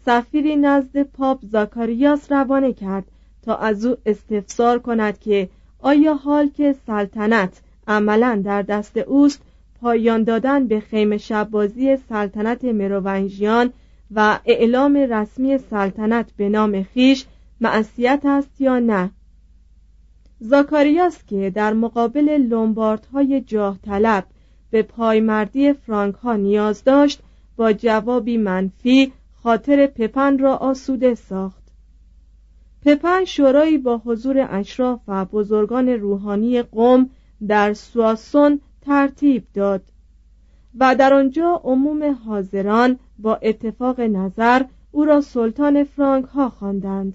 سفیری 0.06 0.56
نزد 0.56 1.03
پاپ 1.03 1.39
زاکاریاس 1.45 2.32
روانه 2.32 2.73
کرد 2.73 3.03
تا 3.41 3.56
از 3.56 3.86
او 3.86 3.95
استفسار 4.06 4.79
کند 4.79 5.19
که 5.19 5.49
آیا 5.79 6.13
حال 6.13 6.49
که 6.49 6.75
سلطنت 6.88 7.62
عملا 7.88 8.41
در 8.45 8.62
دست 8.62 8.97
اوست 8.97 9.41
پایان 9.82 10.23
دادن 10.23 10.67
به 10.67 10.79
خیمه 10.79 11.17
شبازی 11.17 11.97
سلطنت 11.97 12.65
مروونژیان 12.65 13.73
و 14.15 14.39
اعلام 14.45 14.97
رسمی 14.97 15.58
سلطنت 15.58 16.32
به 16.38 16.49
نام 16.49 16.84
خیش 16.84 17.26
معصیت 17.62 18.21
است 18.26 18.62
یا 18.62 18.80
نه؟ 18.80 19.12
زاکاریاس 20.39 21.23
که 21.26 21.49
در 21.49 21.73
مقابل 21.73 22.38
لومباردهای 22.38 23.41
جاه 23.41 23.78
طلب 23.78 24.26
به 24.71 24.84
پایمردی 24.84 25.73
فرانک 25.73 26.15
ها 26.15 26.36
نیاز 26.36 26.84
داشت 26.84 27.21
با 27.56 27.73
جوابی 27.73 28.38
منفی 28.38 29.13
خاطر 29.43 29.88
پپن 29.88 30.38
را 30.38 30.56
آسوده 30.56 31.15
ساخت. 31.15 31.63
پپن 32.86 33.26
شورایی 33.26 33.78
با 33.78 33.97
حضور 33.97 34.47
اشراف 34.49 34.99
و 35.08 35.26
بزرگان 35.26 35.89
روحانی 35.89 36.62
قوم 36.62 37.10
در 37.47 37.73
سواسون 37.73 38.62
ترتیب 38.82 39.43
داد. 39.54 39.92
و 40.80 40.96
در 40.96 41.14
آنجا 41.14 41.62
عموم 41.64 42.04
حاضران 42.26 43.00
با 43.20 43.36
اتفاق 43.36 44.00
نظر 44.00 44.64
او 44.92 45.06
را 45.06 45.22
سلطان 45.22 45.84
فرانک 45.84 46.26
ها 46.26 46.50
خواندند. 46.50 47.14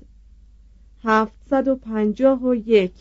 751 1.05 2.93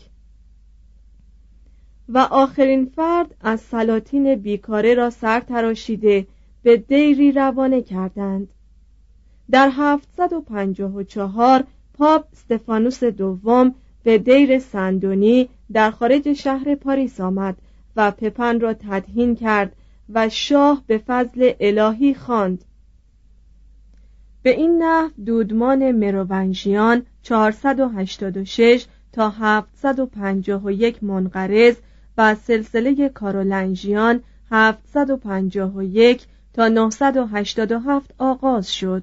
و 2.08 2.18
آخرین 2.18 2.84
فرد 2.84 3.34
از 3.40 3.60
سلاطین 3.60 4.34
بیکاره 4.34 4.94
را 4.94 5.10
سر 5.10 5.40
تراشیده 5.40 6.26
به 6.62 6.76
دیری 6.76 7.32
روانه 7.32 7.82
کردند. 7.82 8.48
در 9.50 9.70
754 9.72 11.64
پاپ 11.98 12.24
استفانوس 12.32 13.04
دوم 13.04 13.74
به 14.02 14.18
دیر 14.18 14.58
سندونی 14.58 15.48
در 15.72 15.90
خارج 15.90 16.32
شهر 16.32 16.74
پاریس 16.74 17.20
آمد 17.20 17.56
و 17.96 18.10
پپن 18.10 18.60
را 18.60 18.74
تدهین 18.74 19.36
کرد 19.36 19.76
و 20.14 20.28
شاه 20.28 20.82
به 20.86 20.98
فضل 20.98 21.52
الهی 21.60 22.14
خواند. 22.14 22.64
به 24.42 24.50
این 24.50 24.82
نحو 24.82 25.10
دودمان 25.26 25.92
مروونژیان 25.92 27.06
486 27.22 28.86
تا 29.12 29.30
751 29.30 31.04
منقرض 31.04 31.76
و 32.18 32.34
سلسله 32.34 33.08
کارولنژیان 33.08 34.22
751 34.50 36.26
تا 36.52 36.68
987 36.68 38.14
آغاز 38.18 38.72
شد 38.72 39.02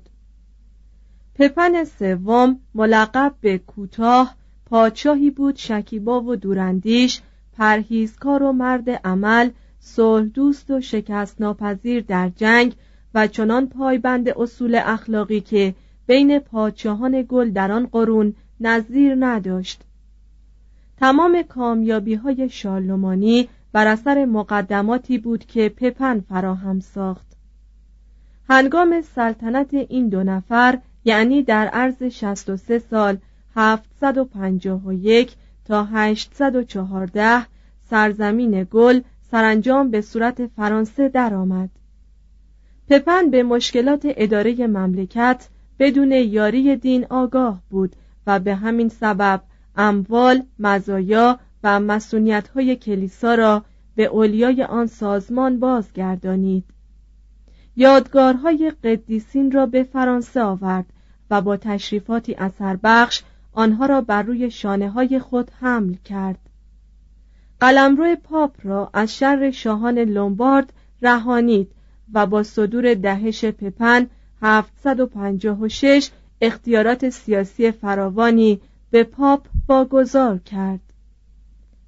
پپن 1.35 1.83
سوم 1.83 2.59
ملقب 2.75 3.33
به 3.41 3.57
کوتاه 3.57 4.35
پادشاهی 4.65 5.29
بود 5.29 5.55
شکیبا 5.55 6.21
و 6.21 6.35
دوراندیش 6.35 7.21
پرهیزکار 7.53 8.43
و 8.43 8.51
مرد 8.51 8.89
عمل 8.89 9.49
صلح 9.87 10.25
دوست 10.25 10.71
و 10.71 10.81
شکست 10.81 11.41
ناپذیر 11.41 12.01
در 12.01 12.29
جنگ 12.29 12.75
و 13.13 13.27
چنان 13.27 13.67
پایبند 13.67 14.29
اصول 14.29 14.81
اخلاقی 14.85 15.41
که 15.41 15.75
بین 16.07 16.39
پادشاهان 16.39 17.25
گل 17.29 17.51
در 17.51 17.71
آن 17.71 17.85
قرون 17.85 18.33
نظیر 18.59 19.15
نداشت. 19.19 19.81
تمام 20.97 21.43
کامیابی 21.43 22.13
های 22.13 22.49
شارلمانی 22.49 23.49
بر 23.71 23.87
اثر 23.87 24.25
مقدماتی 24.25 25.17
بود 25.17 25.45
که 25.45 25.69
پپن 25.69 26.19
فراهم 26.19 26.79
ساخت. 26.79 27.37
هنگام 28.49 29.01
سلطنت 29.01 29.73
این 29.73 30.09
دو 30.09 30.23
نفر 30.23 30.79
یعنی 31.03 31.43
در 31.43 31.67
عرض 31.67 32.03
63 32.03 32.79
سال 32.79 33.17
751 33.55 35.35
تا 35.65 35.83
814 35.83 37.45
سرزمین 37.89 38.67
گل 38.71 39.01
سرانجام 39.35 39.91
به 39.91 40.01
صورت 40.01 40.47
فرانسه 40.47 41.09
درآمد. 41.09 41.69
پپن 42.89 43.29
به 43.29 43.43
مشکلات 43.43 44.01
اداره 44.05 44.67
مملکت 44.67 45.47
بدون 45.79 46.11
یاری 46.11 46.75
دین 46.75 47.05
آگاه 47.09 47.61
بود 47.69 47.95
و 48.27 48.39
به 48.39 48.55
همین 48.55 48.89
سبب 48.89 49.41
اموال، 49.75 50.43
مزایا 50.59 51.39
و 51.63 51.79
مسئولیت 51.79 52.47
های 52.47 52.75
کلیسا 52.75 53.35
را 53.35 53.65
به 53.95 54.05
اولیای 54.05 54.63
آن 54.63 54.87
سازمان 54.87 55.59
بازگردانید. 55.59 56.65
یادگارهای 57.75 58.73
قدیسین 58.83 59.51
را 59.51 59.65
به 59.65 59.83
فرانسه 59.83 60.41
آورد 60.41 60.85
و 61.31 61.41
با 61.41 61.57
تشریفاتی 61.57 62.35
اثر 62.35 62.77
بخش 62.83 63.23
آنها 63.53 63.85
را 63.85 64.01
بر 64.01 64.23
روی 64.23 64.51
شانه 64.51 64.89
های 64.89 65.19
خود 65.19 65.51
حمل 65.59 65.93
کرد 65.93 66.44
قلمرو 67.59 68.15
پاپ 68.15 68.55
را 68.63 68.89
از 68.93 69.17
شر 69.17 69.51
شاهان 69.51 69.99
لومبارد 69.99 70.73
رهانید 71.01 71.71
و 72.13 72.25
با 72.25 72.43
صدور 72.43 72.93
دهش 72.93 73.45
پپن 73.45 74.07
756 74.41 76.09
اختیارات 76.41 77.09
سیاسی 77.09 77.71
فراوانی 77.71 78.61
به 78.91 79.03
پاپ 79.03 79.47
واگذار 79.67 80.37
کرد. 80.37 80.79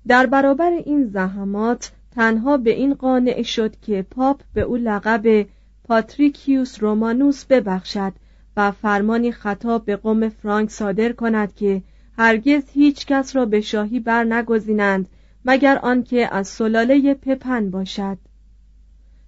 در 0.08 0.26
برابر 0.26 0.72
این 0.72 1.06
زحمات 1.06 1.92
تنها 2.16 2.58
به 2.58 2.70
این 2.70 2.94
قانع 2.94 3.42
شد 3.42 3.80
که 3.80 4.06
پاپ 4.12 4.42
به 4.54 4.62
او 4.62 4.76
لقب 4.76 5.46
پاتریکیوس 5.84 6.84
رومانوس 6.84 7.46
ببخشد 7.46 8.14
و 8.58 8.72
فرمانی 8.72 9.32
خطاب 9.32 9.86
به 9.86 9.96
قوم 9.96 10.30
فرانک 10.30 10.70
صادر 10.70 11.12
کند 11.12 11.56
که 11.56 11.82
هرگز 12.18 12.64
هیچ 12.74 13.06
کس 13.06 13.36
را 13.36 13.46
به 13.46 13.62
شاهی 13.62 14.00
بر 14.00 14.24
نگزینند 14.24 15.08
مگر 15.48 15.80
آنکه 15.84 16.36
از 16.36 16.48
سلاله 16.48 17.14
پپن 17.14 17.70
باشد. 17.70 18.18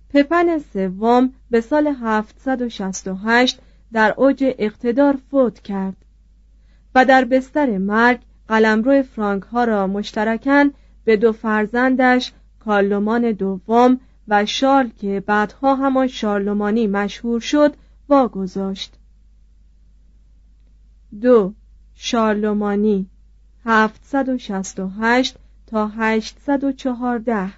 پپن 0.10 0.58
سوم 0.58 1.34
به 1.52 1.62
سال 1.62 1.88
768 1.88 3.60
در 3.94 4.14
اوج 4.18 4.44
اقتدار 4.58 5.18
فوت 5.32 5.60
کرد 5.60 5.96
و 6.96 7.06
در 7.06 7.26
بستر 7.26 7.78
مرگ 7.78 8.20
قلمرو 8.48 9.04
فرانک 9.04 9.44
ها 9.44 9.64
را 9.64 9.88
مشترکاً 9.88 10.70
به 11.06 11.18
دو 11.18 11.32
فرزندش 11.32 12.32
کارلومان 12.60 13.32
دوم 13.32 14.00
و 14.28 14.46
شارل 14.46 14.90
که 14.90 15.24
بعدها 15.26 15.76
همان 15.76 16.08
شارلومانی 16.08 16.88
مشهور 16.88 17.40
شد 17.40 17.76
واگذاشت. 18.10 18.94
دو 21.22 21.54
شارلومانی 21.96 23.10
768 23.66 25.38
تا 25.70 25.88
814 25.88 27.52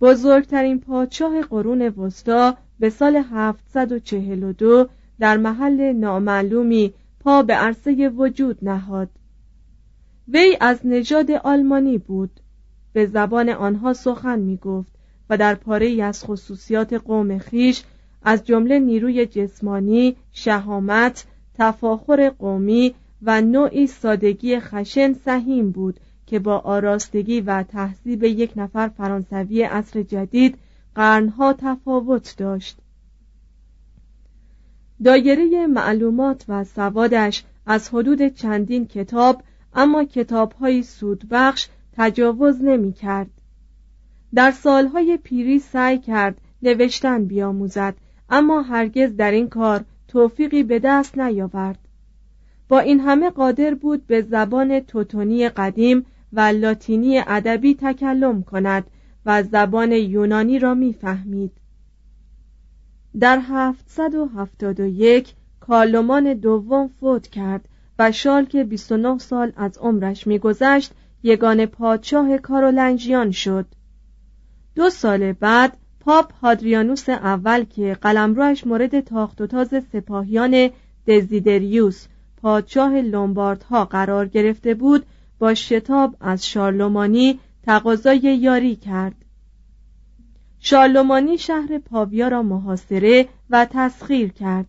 بزرگترین 0.00 0.80
پادشاه 0.80 1.40
قرون 1.42 1.82
وسطا 1.82 2.56
به 2.80 2.90
سال 2.90 3.16
742 3.16 4.88
در 5.18 5.36
محل 5.36 5.92
نامعلومی 5.92 6.94
پا 7.20 7.42
به 7.42 7.54
عرصه 7.54 8.08
وجود 8.08 8.58
نهاد. 8.62 9.08
وی 10.28 10.56
از 10.60 10.80
نژاد 10.84 11.30
آلمانی 11.30 11.98
بود. 11.98 12.40
به 12.92 13.06
زبان 13.06 13.48
آنها 13.48 13.92
سخن 13.92 14.38
می 14.38 14.56
گفت 14.56 14.92
و 15.30 15.36
در 15.36 15.54
پاره 15.54 16.02
از 16.02 16.24
خصوصیات 16.24 16.92
قوم 16.92 17.38
خیش 17.38 17.82
از 18.22 18.44
جمله 18.44 18.78
نیروی 18.78 19.26
جسمانی، 19.26 20.16
شهامت، 20.32 21.26
تفاخر 21.54 22.30
قومی 22.30 22.94
و 23.22 23.40
نوعی 23.40 23.86
سادگی 23.86 24.60
خشن 24.60 25.12
سهیم 25.12 25.70
بود 25.70 26.00
که 26.26 26.38
با 26.38 26.58
آراستگی 26.58 27.40
و 27.40 27.62
تهذیب 27.62 28.24
یک 28.24 28.52
نفر 28.56 28.88
فرانسوی 28.88 29.62
عصر 29.62 30.02
جدید 30.02 30.58
قرنها 30.94 31.52
تفاوت 31.52 32.34
داشت 32.36 32.78
دایره 35.04 35.66
معلومات 35.66 36.44
و 36.48 36.64
سوادش 36.64 37.44
از 37.66 37.88
حدود 37.88 38.28
چندین 38.28 38.86
کتاب 38.86 39.42
اما 39.74 40.04
کتابهای 40.04 40.82
سودبخش 40.82 41.68
تجاوز 41.92 42.64
نمی 42.64 42.92
کرد. 42.92 43.30
در 44.34 44.50
سالهای 44.50 45.18
پیری 45.22 45.58
سعی 45.58 45.98
کرد 45.98 46.40
نوشتن 46.62 47.24
بیاموزد 47.24 47.94
اما 48.30 48.62
هرگز 48.62 49.16
در 49.16 49.30
این 49.30 49.48
کار 49.48 49.84
توفیقی 50.08 50.62
به 50.62 50.78
دست 50.78 51.18
نیاورد 51.18 51.78
با 52.68 52.78
این 52.78 53.00
همه 53.00 53.30
قادر 53.30 53.74
بود 53.74 54.06
به 54.06 54.22
زبان 54.22 54.80
توتونی 54.80 55.48
قدیم 55.48 56.06
و 56.32 56.40
لاتینی 56.40 57.18
ادبی 57.18 57.74
تکلم 57.74 58.42
کند 58.42 58.84
و 59.26 59.42
زبان 59.42 59.92
یونانی 59.92 60.58
را 60.58 60.74
می‌فهمید. 60.74 61.52
در 63.20 63.38
771 63.38 65.34
کارلومان 65.60 66.34
دوم 66.34 66.88
فوت 66.88 67.26
کرد 67.26 67.68
و 67.98 68.12
شال 68.12 68.44
که 68.44 68.64
29 68.64 69.18
سال 69.18 69.52
از 69.56 69.78
عمرش 69.78 70.26
میگذشت 70.26 70.92
یگان 71.22 71.66
پادشاه 71.66 72.38
کارولنجیان 72.38 73.30
شد 73.30 73.66
دو 74.74 74.90
سال 74.90 75.32
بعد 75.32 75.76
پاپ 76.00 76.32
هادریانوس 76.42 77.08
اول 77.08 77.64
که 77.64 77.96
قلمروش 78.02 78.66
مورد 78.66 79.00
تاخت 79.00 79.40
و 79.40 79.46
تاز 79.46 79.74
سپاهیان 79.92 80.70
دزیدریوس 81.06 82.06
پادشاه 82.42 83.00
لومباردها 83.00 83.84
قرار 83.84 84.28
گرفته 84.28 84.74
بود 84.74 85.06
با 85.38 85.54
شتاب 85.54 86.16
از 86.20 86.46
شارلومانی 86.46 87.38
تقاضای 87.62 88.18
یاری 88.18 88.76
کرد. 88.76 89.14
شارلومانی 90.58 91.38
شهر 91.38 91.78
پاویا 91.78 92.28
را 92.28 92.42
محاصره 92.42 93.28
و 93.50 93.66
تسخیر 93.70 94.32
کرد. 94.32 94.66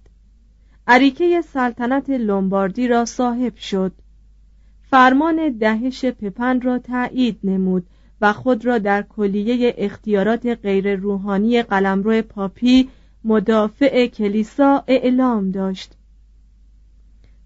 عریکه 0.88 1.42
سلطنت 1.42 2.10
لومباردی 2.10 2.88
را 2.88 3.06
صاحب 3.06 3.56
شد. 3.56 3.92
فرمان 4.90 5.50
دهش 5.50 6.06
پپن 6.06 6.62
را 6.62 6.80
تایید 6.80 7.40
نمود 7.44 7.86
و 8.22 8.34
خود 8.34 8.66
را 8.66 8.78
در 8.78 9.02
کلیه 9.02 9.76
اختیارات 9.78 10.46
غیر 10.46 10.96
روحانی 10.96 11.64
قلمرو 11.64 12.22
پاپی 12.22 12.90
مدافع 13.24 14.08
کلیسا 14.08 14.84
اعلام 14.88 15.52
داشت. 15.52 15.94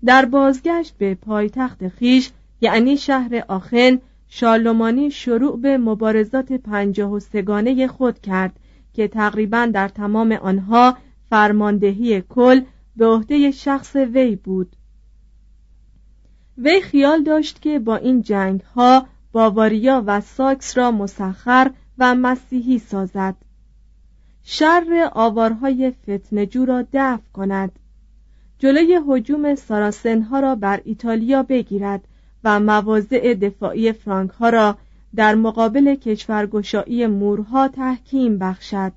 در 0.05 0.25
بازگشت 0.25 0.97
به 0.97 1.15
پایتخت 1.15 1.87
خیش 1.87 2.31
یعنی 2.61 2.97
شهر 2.97 3.45
آخن 3.47 3.99
شارلمانی 4.27 5.11
شروع 5.11 5.61
به 5.61 5.77
مبارزات 5.77 6.53
پنجاه 6.53 7.11
و 7.11 7.19
سگانه 7.19 7.87
خود 7.87 8.19
کرد 8.19 8.59
که 8.93 9.07
تقریبا 9.07 9.65
در 9.65 9.87
تمام 9.87 10.31
آنها 10.31 10.97
فرماندهی 11.29 12.21
کل 12.21 12.61
به 12.95 13.07
عهده 13.07 13.51
شخص 13.51 13.95
وی 13.95 14.35
بود. 14.35 14.75
وی 16.57 16.81
خیال 16.81 17.23
داشت 17.23 17.61
که 17.61 17.79
با 17.79 17.95
این 17.95 18.21
جنگ 18.21 18.61
ها 18.61 19.05
باواریا 19.31 20.03
و 20.05 20.21
ساکس 20.21 20.77
را 20.77 20.91
مسخر 20.91 21.71
و 21.97 22.15
مسیحی 22.15 22.79
سازد. 22.79 23.35
شر 24.43 25.09
آوارهای 25.13 25.91
فتنجو 25.91 26.65
را 26.65 26.85
دفع 26.93 27.31
کند. 27.33 27.71
جلوی 28.59 28.99
حجوم 29.07 29.55
ساراسنها 29.55 30.39
را 30.39 30.55
بر 30.55 30.81
ایتالیا 30.85 31.43
بگیرد 31.43 32.07
و 32.43 32.59
مواضع 32.59 33.33
دفاعی 33.33 33.91
فرانک 33.91 34.29
ها 34.31 34.49
را 34.49 34.77
در 35.15 35.35
مقابل 35.35 35.95
کشورگشایی 35.95 37.07
مورها 37.07 37.67
تحکیم 37.67 38.37
بخشد 38.37 38.91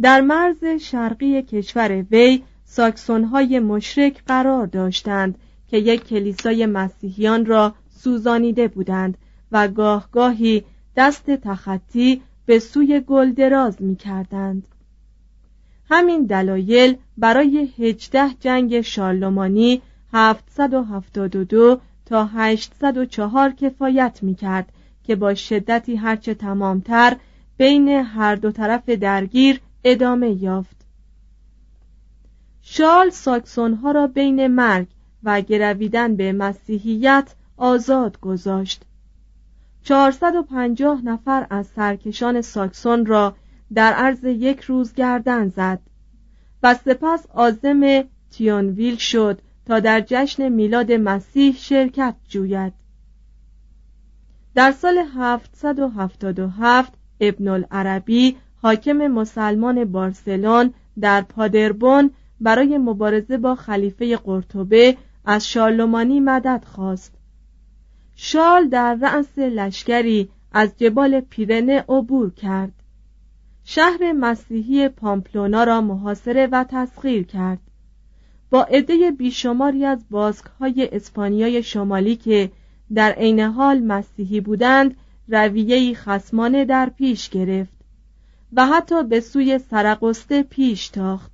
در 0.00 0.20
مرز 0.20 0.64
شرقی 0.64 1.42
کشور 1.42 2.04
وی 2.10 2.42
ساکسون 2.64 3.24
های 3.24 3.58
مشرک 3.58 4.22
قرار 4.26 4.66
داشتند 4.66 5.38
که 5.68 5.78
یک 5.78 6.08
کلیسای 6.08 6.66
مسیحیان 6.66 7.46
را 7.46 7.74
سوزانیده 7.90 8.68
بودند 8.68 9.18
و 9.52 9.68
گاه 9.68 10.08
گاهی 10.12 10.64
دست 10.96 11.30
تخطی 11.30 12.22
به 12.46 12.58
سوی 12.58 13.00
گل 13.00 13.32
دراز 13.32 13.82
می 13.82 13.96
کردند. 13.96 14.68
همین 15.90 16.24
دلایل 16.24 16.96
برای 17.16 17.68
هجده 17.78 18.30
جنگ 18.40 18.80
شارلمانی 18.80 19.82
772 20.12 21.80
تا 22.06 22.24
804 22.24 23.52
کفایت 23.52 24.18
می 24.22 24.34
کرد 24.34 24.72
که 25.04 25.16
با 25.16 25.34
شدتی 25.34 25.96
هرچه 25.96 26.34
تمامتر 26.34 27.16
بین 27.56 27.88
هر 27.88 28.34
دو 28.34 28.50
طرف 28.50 28.88
درگیر 28.88 29.60
ادامه 29.84 30.30
یافت. 30.30 30.76
شال 32.62 33.10
ساکسون 33.10 33.74
ها 33.74 33.90
را 33.90 34.06
بین 34.06 34.46
مرگ 34.46 34.86
و 35.22 35.40
گرویدن 35.40 36.16
به 36.16 36.32
مسیحیت 36.32 37.34
آزاد 37.56 38.20
گذاشت. 38.20 38.84
450 39.82 41.04
نفر 41.04 41.46
از 41.50 41.66
سرکشان 41.66 42.40
ساکسون 42.40 43.06
را 43.06 43.36
در 43.74 43.92
عرض 43.92 44.24
یک 44.24 44.60
روز 44.60 44.94
گردن 44.94 45.48
زد 45.48 45.80
و 46.62 46.74
سپس 46.74 47.26
آزم 47.34 48.04
تیونویل 48.30 48.96
شد 48.96 49.40
تا 49.66 49.80
در 49.80 50.04
جشن 50.06 50.48
میلاد 50.48 50.92
مسیح 50.92 51.54
شرکت 51.56 52.14
جوید. 52.28 52.72
در 54.54 54.72
سال 54.72 54.98
777 54.98 56.92
ابن 57.20 57.48
العربی 57.48 58.36
حاکم 58.62 59.06
مسلمان 59.06 59.84
بارسلون 59.84 60.74
در 61.00 61.22
پادربون 61.22 62.10
برای 62.40 62.78
مبارزه 62.78 63.38
با 63.38 63.54
خلیفه 63.54 64.16
قرطبه 64.16 64.96
از 65.24 65.48
شارلمانی 65.48 66.20
مدد 66.20 66.64
خواست. 66.66 67.14
شال 68.14 68.68
در 68.68 68.94
رأس 68.94 69.38
لشکری 69.38 70.28
از 70.52 70.76
جبال 70.76 71.20
پیرنه 71.20 71.84
عبور 71.88 72.30
کرد. 72.30 72.72
شهر 73.64 74.12
مسیحی 74.12 74.88
پامپلونا 74.88 75.64
را 75.64 75.80
محاصره 75.80 76.46
و 76.46 76.64
تسخیر 76.68 77.22
کرد. 77.22 77.58
با 78.50 78.62
عده 78.62 79.10
بیشماری 79.10 79.84
از 79.84 80.04
های 80.60 80.88
اسپانیای 80.92 81.62
شمالی 81.62 82.16
که 82.16 82.50
در 82.94 83.12
عین 83.12 83.40
حال 83.40 83.78
مسیحی 83.78 84.40
بودند 84.40 84.96
رویهی 85.28 85.94
خسمانه 85.94 86.64
در 86.64 86.88
پیش 86.88 87.30
گرفت 87.30 87.76
و 88.52 88.66
حتی 88.66 89.04
به 89.04 89.20
سوی 89.20 89.58
سرقسته 89.58 90.42
پیش 90.42 90.88
تاخت. 90.88 91.32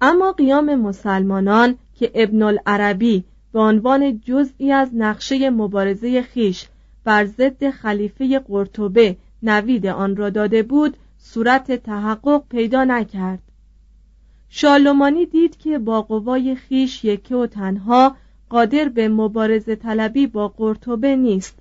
اما 0.00 0.32
قیام 0.32 0.74
مسلمانان 0.74 1.78
که 1.94 2.10
ابن 2.14 2.42
العربی 2.42 3.24
به 3.52 3.60
عنوان 3.60 4.20
جزئی 4.20 4.72
از 4.72 4.90
نقشه 4.94 5.50
مبارزه 5.50 6.22
خیش 6.22 6.68
بر 7.04 7.24
ضد 7.24 7.70
خلیفه 7.70 8.38
قرطبه 8.38 9.16
نوید 9.42 9.86
آن 9.86 10.16
را 10.16 10.30
داده 10.30 10.62
بود 10.62 10.96
صورت 11.18 11.72
تحقق 11.72 12.42
پیدا 12.48 12.84
نکرد. 12.84 13.49
شالومانی 14.52 15.26
دید 15.26 15.56
که 15.56 15.78
با 15.78 16.02
قوای 16.02 16.54
خیش 16.54 17.04
یکی 17.04 17.34
و 17.34 17.46
تنها 17.46 18.16
قادر 18.48 18.88
به 18.88 19.08
مبارزه 19.08 19.76
طلبی 19.76 20.26
با 20.26 20.48
قرطبه 20.48 21.16
نیست. 21.16 21.58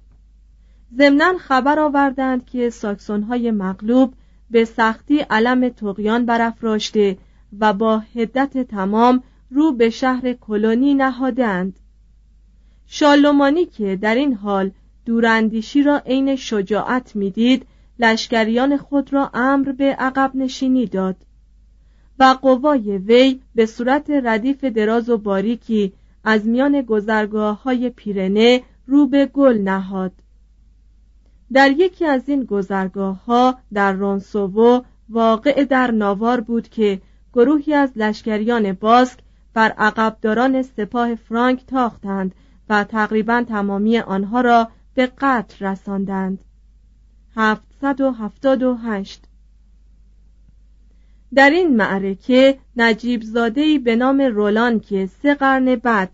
ضمنا 0.98 1.38
خبر 1.38 1.80
آوردند 1.80 2.46
که 2.46 2.70
ساکسون 2.70 3.24
های 3.24 3.52
مغلوب 3.52 4.14
به 4.52 4.66
سختی 4.66 5.20
علم 5.20 5.70
تقیان 5.70 6.26
برافراشته 6.26 7.18
و 7.60 7.74
با 7.74 7.98
هدت 8.16 8.58
تمام 8.58 9.24
رو 9.52 9.72
به 9.72 9.90
شهر 9.90 10.34
کلونی 10.34 10.94
نهادند 10.94 11.80
شالومانی 12.88 13.66
که 13.66 13.96
در 13.96 14.16
این 14.16 14.34
حال 14.34 14.72
دوراندیشی 15.06 15.84
را 15.84 15.98
عین 15.98 16.36
شجاعت 16.36 17.16
می‌دید 17.16 17.66
لشکریان 18.00 18.78
خود 18.78 19.14
را 19.14 19.32
امر 19.34 19.72
به 19.72 19.86
عقب 19.86 20.32
نشینی 20.36 20.86
داد. 20.86 21.16
و 22.20 22.36
قوای 22.42 22.98
وی 22.98 23.40
به 23.56 23.66
صورت 23.66 24.10
ردیف 24.10 24.64
دراز 24.64 25.10
و 25.10 25.18
باریکی 25.18 25.94
از 26.24 26.46
میان 26.46 26.82
گذرگاه 26.82 27.64
های 27.64 27.90
پیرنه 27.90 28.62
رو 28.88 29.08
به 29.08 29.26
گل 29.26 29.58
نهاد. 29.58 30.12
در 31.54 31.72
یکی 31.72 32.06
از 32.06 32.30
این 32.30 32.44
گذرگاه 32.44 33.26
ها 33.26 33.56
در 33.74 33.94
رونسوو 33.94 34.82
واقع 35.10 35.64
در 35.64 35.92
ناوار 35.92 36.42
بود 36.42 36.70
که 36.70 37.02
گروهی 37.34 37.74
از 37.74 37.92
لشکریان 37.96 38.74
باسک 38.74 39.20
بر 39.54 39.70
عقبداران 39.78 40.62
سپاه 40.62 41.16
فرانک 41.16 41.66
تاختند 41.66 42.36
و 42.70 42.84
تقریبا 42.84 43.44
تمامی 43.48 44.00
آنها 44.00 44.42
را 44.42 44.68
به 44.94 45.12
قتل 45.18 45.66
رساندند. 45.66 46.40
778 47.36 49.29
در 51.36 51.50
این 51.50 51.76
معرکه 51.76 52.58
نجیب 52.78 53.22
زادهی 53.22 53.80
به 53.80 53.96
نام 53.96 54.22
رولان 54.22 54.80
که 54.80 55.10
سه 55.22 55.34
قرن 55.36 55.76
بعد 55.76 56.10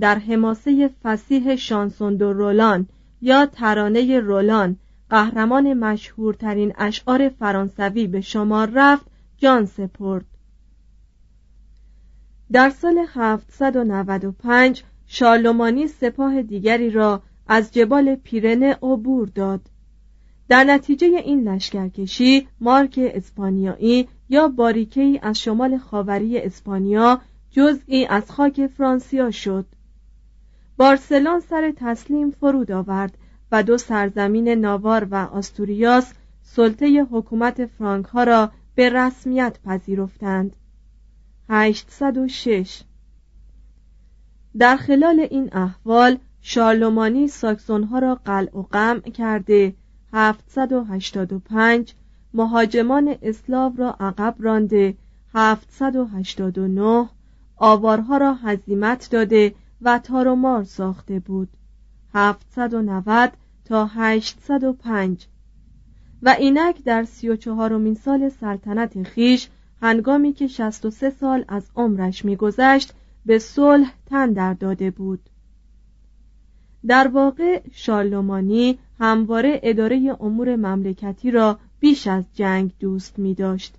در 0.00 0.18
حماسه 0.18 0.90
فسیح 1.02 1.56
شانسوندو 1.56 2.32
رولان 2.32 2.86
یا 3.22 3.46
ترانه 3.46 4.20
رولان 4.20 4.76
قهرمان 5.10 5.74
مشهورترین 5.74 6.72
اشعار 6.78 7.28
فرانسوی 7.28 8.06
به 8.06 8.20
شمار 8.20 8.70
رفت 8.74 9.06
جان 9.38 9.66
سپرد. 9.66 10.24
در 12.52 12.70
سال 12.70 13.06
795 13.14 14.82
شارلومانی 15.06 15.88
سپاه 15.88 16.42
دیگری 16.42 16.90
را 16.90 17.22
از 17.48 17.72
جبال 17.72 18.14
پیرنه 18.14 18.76
عبور 18.82 19.28
داد. 19.28 19.60
در 20.48 20.64
نتیجه 20.64 21.06
این 21.06 21.48
لشکرکشی 21.48 22.48
مارک 22.60 22.94
اسپانیایی 23.14 24.08
یا 24.30 24.48
باریکهای 24.48 25.20
از 25.22 25.38
شمال 25.38 25.78
خاوری 25.78 26.38
اسپانیا 26.38 27.20
جزئی 27.50 28.06
از 28.06 28.30
خاک 28.30 28.66
فرانسیا 28.66 29.30
شد. 29.30 29.66
بارسلون 30.76 31.40
سر 31.40 31.72
تسلیم 31.76 32.30
فرود 32.30 32.72
آورد 32.72 33.18
و 33.52 33.62
دو 33.62 33.78
سرزمین 33.78 34.48
ناوار 34.48 35.08
و 35.10 35.14
آستوریاس 35.14 36.12
سلطه 36.42 37.06
حکومت 37.10 37.66
فرانک 37.66 38.06
ها 38.06 38.24
را 38.24 38.50
به 38.74 38.88
رسمیت 38.88 39.58
پذیرفتند. 39.64 40.56
806 41.48 42.82
در 44.58 44.76
خلال 44.76 45.26
این 45.30 45.50
احوال 45.52 46.18
شارلومانی 46.40 47.28
ساکسون 47.28 47.84
ها 47.84 47.98
را 47.98 48.14
قلع 48.14 48.56
و 48.58 48.62
قمع 48.62 49.00
کرده 49.00 49.74
785 50.12 51.94
مهاجمان 52.34 53.14
اسلاو 53.22 53.76
را 53.76 53.96
عقب 54.00 54.34
رانده. 54.38 54.94
789 55.34 57.08
آوارها 57.56 58.16
را 58.16 58.34
هزیمت 58.34 59.10
داده 59.10 59.54
و 59.82 59.98
تارومار 59.98 60.64
ساخته 60.64 61.18
بود. 61.20 61.48
790 62.14 63.32
تا 63.64 63.86
805 63.86 65.26
و 66.22 66.36
اینک 66.38 66.84
در 66.84 67.04
سی 67.04 67.28
و 67.28 67.36
چهارمین 67.36 67.94
سال 67.94 68.28
سلطنت 68.28 69.02
خیش 69.02 69.48
هنگامی 69.82 70.32
که 70.32 70.46
63 70.46 71.10
سال 71.10 71.44
از 71.48 71.70
عمرش 71.76 72.24
میگذشت 72.24 72.94
به 73.26 73.38
صلح 73.38 73.94
تن 74.06 74.32
در 74.32 74.54
داده 74.54 74.90
بود. 74.90 75.20
در 76.86 77.08
واقع 77.08 77.62
شارلومانی 77.72 78.78
همواره 78.98 79.60
اداره 79.62 80.16
امور 80.20 80.56
مملکتی 80.56 81.30
را 81.30 81.58
بیش 81.80 82.06
از 82.06 82.24
جنگ 82.34 82.70
دوست 82.80 83.18
می 83.18 83.34
داشت 83.34 83.74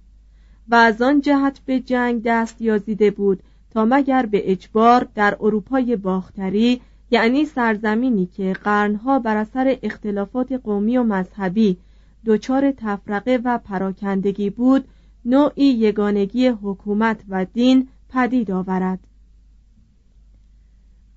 و 0.69 0.75
از 0.75 1.01
آن 1.01 1.21
جهت 1.21 1.59
به 1.65 1.79
جنگ 1.79 2.21
دست 2.25 2.61
یازیده 2.61 3.11
بود 3.11 3.43
تا 3.71 3.85
مگر 3.85 4.25
به 4.25 4.51
اجبار 4.51 5.07
در 5.15 5.37
اروپای 5.41 5.95
باختری 5.95 6.81
یعنی 7.11 7.45
سرزمینی 7.45 8.25
که 8.25 8.53
قرنها 8.53 9.19
بر 9.19 9.37
اثر 9.37 9.77
اختلافات 9.83 10.51
قومی 10.51 10.97
و 10.97 11.03
مذهبی 11.03 11.77
دچار 12.25 12.71
تفرقه 12.71 13.39
و 13.43 13.57
پراکندگی 13.57 14.49
بود 14.49 14.87
نوعی 15.25 15.65
یگانگی 15.65 16.47
حکومت 16.47 17.23
و 17.29 17.45
دین 17.45 17.87
پدید 18.09 18.51
آورد. 18.51 18.99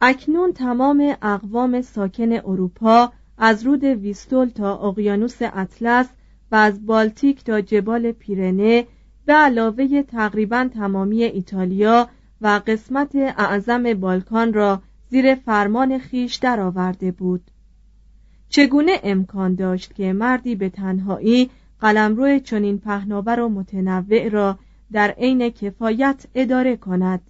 اکنون 0.01 0.53
تمام 0.53 1.17
اقوام 1.23 1.83
ساکن 1.83 2.33
اروپا 2.33 3.13
از 3.39 3.63
رود 3.63 3.85
ویستول 3.85 4.49
تا 4.49 4.77
اقیانوس 4.77 5.37
اطلس 5.41 6.07
و 6.53 6.55
از 6.55 6.87
بالتیک 6.87 7.45
تا 7.45 7.61
جبال 7.61 8.13
پیرنه 8.13 8.87
به 9.27 9.33
علاوه 9.33 10.03
تقریبا 10.03 10.69
تمامی 10.75 11.23
ایتالیا 11.23 12.09
و 12.41 12.61
قسمت 12.67 13.17
اعظم 13.17 13.95
بالکان 13.95 14.53
را 14.53 14.83
زیر 15.09 15.35
فرمان 15.35 15.99
خیش 15.99 16.35
درآورده 16.35 17.11
بود. 17.11 17.51
چگونه 18.49 18.93
امکان 19.03 19.55
داشت 19.55 19.95
که 19.95 20.13
مردی 20.13 20.55
به 20.55 20.69
تنهایی 20.69 21.51
قلمرو 21.81 22.39
چنین 22.39 22.79
پهناور 22.79 23.41
و 23.41 23.49
متنوع 23.49 24.29
را 24.29 24.59
در 24.93 25.11
عین 25.11 25.51
کفایت 25.51 26.27
اداره 26.35 26.77
کند؟ 26.77 27.21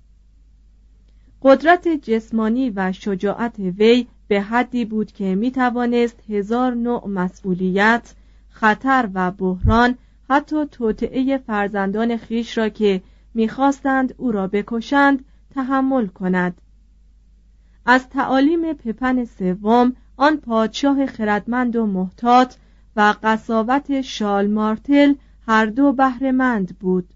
قدرت 1.42 1.88
جسمانی 1.88 2.70
و 2.70 2.92
شجاعت 2.92 3.58
وی 3.58 4.06
به 4.28 4.40
حدی 4.40 4.84
بود 4.84 5.12
که 5.12 5.34
می 5.34 5.50
توانست 5.50 6.20
هزار 6.30 6.74
نوع 6.74 7.08
مسئولیت 7.08 8.14
خطر 8.54 9.08
و 9.14 9.30
بحران 9.30 9.98
حتی 10.30 10.66
توطعه 10.66 11.38
فرزندان 11.38 12.16
خیش 12.16 12.58
را 12.58 12.68
که 12.68 13.02
می‌خواستند 13.34 14.14
او 14.16 14.32
را 14.32 14.46
بکشند 14.46 15.24
تحمل 15.54 16.06
کند. 16.06 16.60
از 17.86 18.08
تعالیم 18.08 18.72
پپن 18.72 19.24
سوم 19.24 19.96
آن 20.16 20.36
پادشاه 20.36 21.06
خردمند 21.06 21.76
و 21.76 21.86
محتاط 21.86 22.54
و 22.96 23.14
قصاوت 23.22 24.00
شال 24.00 24.46
مارتل 24.46 25.14
هر 25.46 25.66
دو 25.66 25.92
بهرهمند 25.92 26.78
بود. 26.78 27.08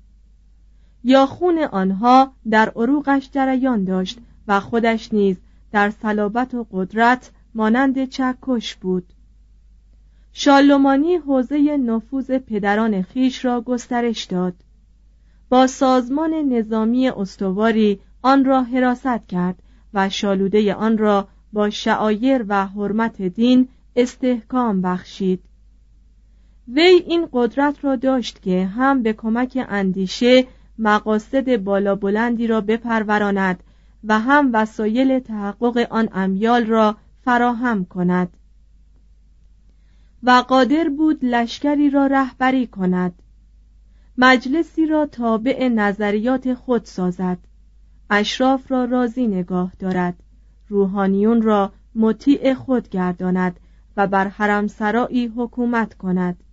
یا 1.05 1.27
خون 1.27 1.59
آنها 1.59 2.33
در 2.51 2.73
عروقش 2.77 3.31
جریان 3.33 3.85
داشت 3.85 4.19
و 4.49 4.61
خودش 4.61 5.13
نیز 5.13 5.37
در 5.73 5.91
صلابت 5.91 6.55
و 6.55 6.67
قدرت 6.73 7.31
مانند 7.55 8.05
چکش 8.05 8.75
بود. 8.75 9.13
شالومانی 10.33 11.17
حوزه 11.17 11.77
نفوذ 11.77 12.31
پدران 12.31 13.03
خیش 13.03 13.45
را 13.45 13.61
گسترش 13.61 14.25
داد. 14.25 14.55
با 15.49 15.67
سازمان 15.67 16.35
نظامی 16.35 17.09
استواری 17.09 18.01
آن 18.23 18.45
را 18.45 18.63
حراست 18.63 19.27
کرد 19.29 19.63
و 19.95 20.09
شالوده 20.09 20.75
آن 20.75 20.99
را 20.99 21.29
با 21.53 21.71
شعایر 21.71 22.45
و 22.49 22.67
حرمت 22.67 23.23
دین 23.23 23.69
استحکام 23.97 24.83
بخشید. 24.83 25.41
وی 26.69 26.83
این 26.83 27.29
قدرت 27.33 27.85
را 27.85 27.97
داشت 27.97 28.43
که 28.43 28.65
هم 28.65 29.03
به 29.03 29.13
کمک 29.13 29.67
اندیشه 29.69 30.47
مقاصد 30.79 31.57
بالا 31.57 31.95
بلندی 31.95 32.47
را 32.47 32.61
بپروراند 32.61 33.63
و 34.05 34.21
هم 34.21 34.51
وسایل 34.53 35.19
تحقق 35.19 35.87
آن 35.91 36.09
امیال 36.13 36.67
را 36.67 36.97
فراهم 37.25 37.85
کند. 37.85 38.29
و 40.23 40.31
قادر 40.31 40.89
بود 40.89 41.19
لشکری 41.23 41.91
را 41.91 42.07
رهبری 42.07 42.67
کند. 42.67 43.23
مجلسی 44.19 44.87
را 44.87 45.07
تابع 45.07 45.69
نظریات 45.69 46.55
خود 46.55 46.85
سازد. 46.85 47.39
اشراف 48.11 48.71
را 48.73 48.85
راضی 48.85 49.27
نگاه 49.27 49.73
دارد. 49.79 50.23
روحانیون 50.69 51.43
را 51.43 51.73
مطیع 51.95 52.55
خود 52.55 52.89
گرداند 52.89 53.61
و 53.97 54.07
بر 54.07 54.29
حرم 54.29 54.67
سرایی 54.67 55.27
حکومت 55.37 55.95
کند. 55.95 56.45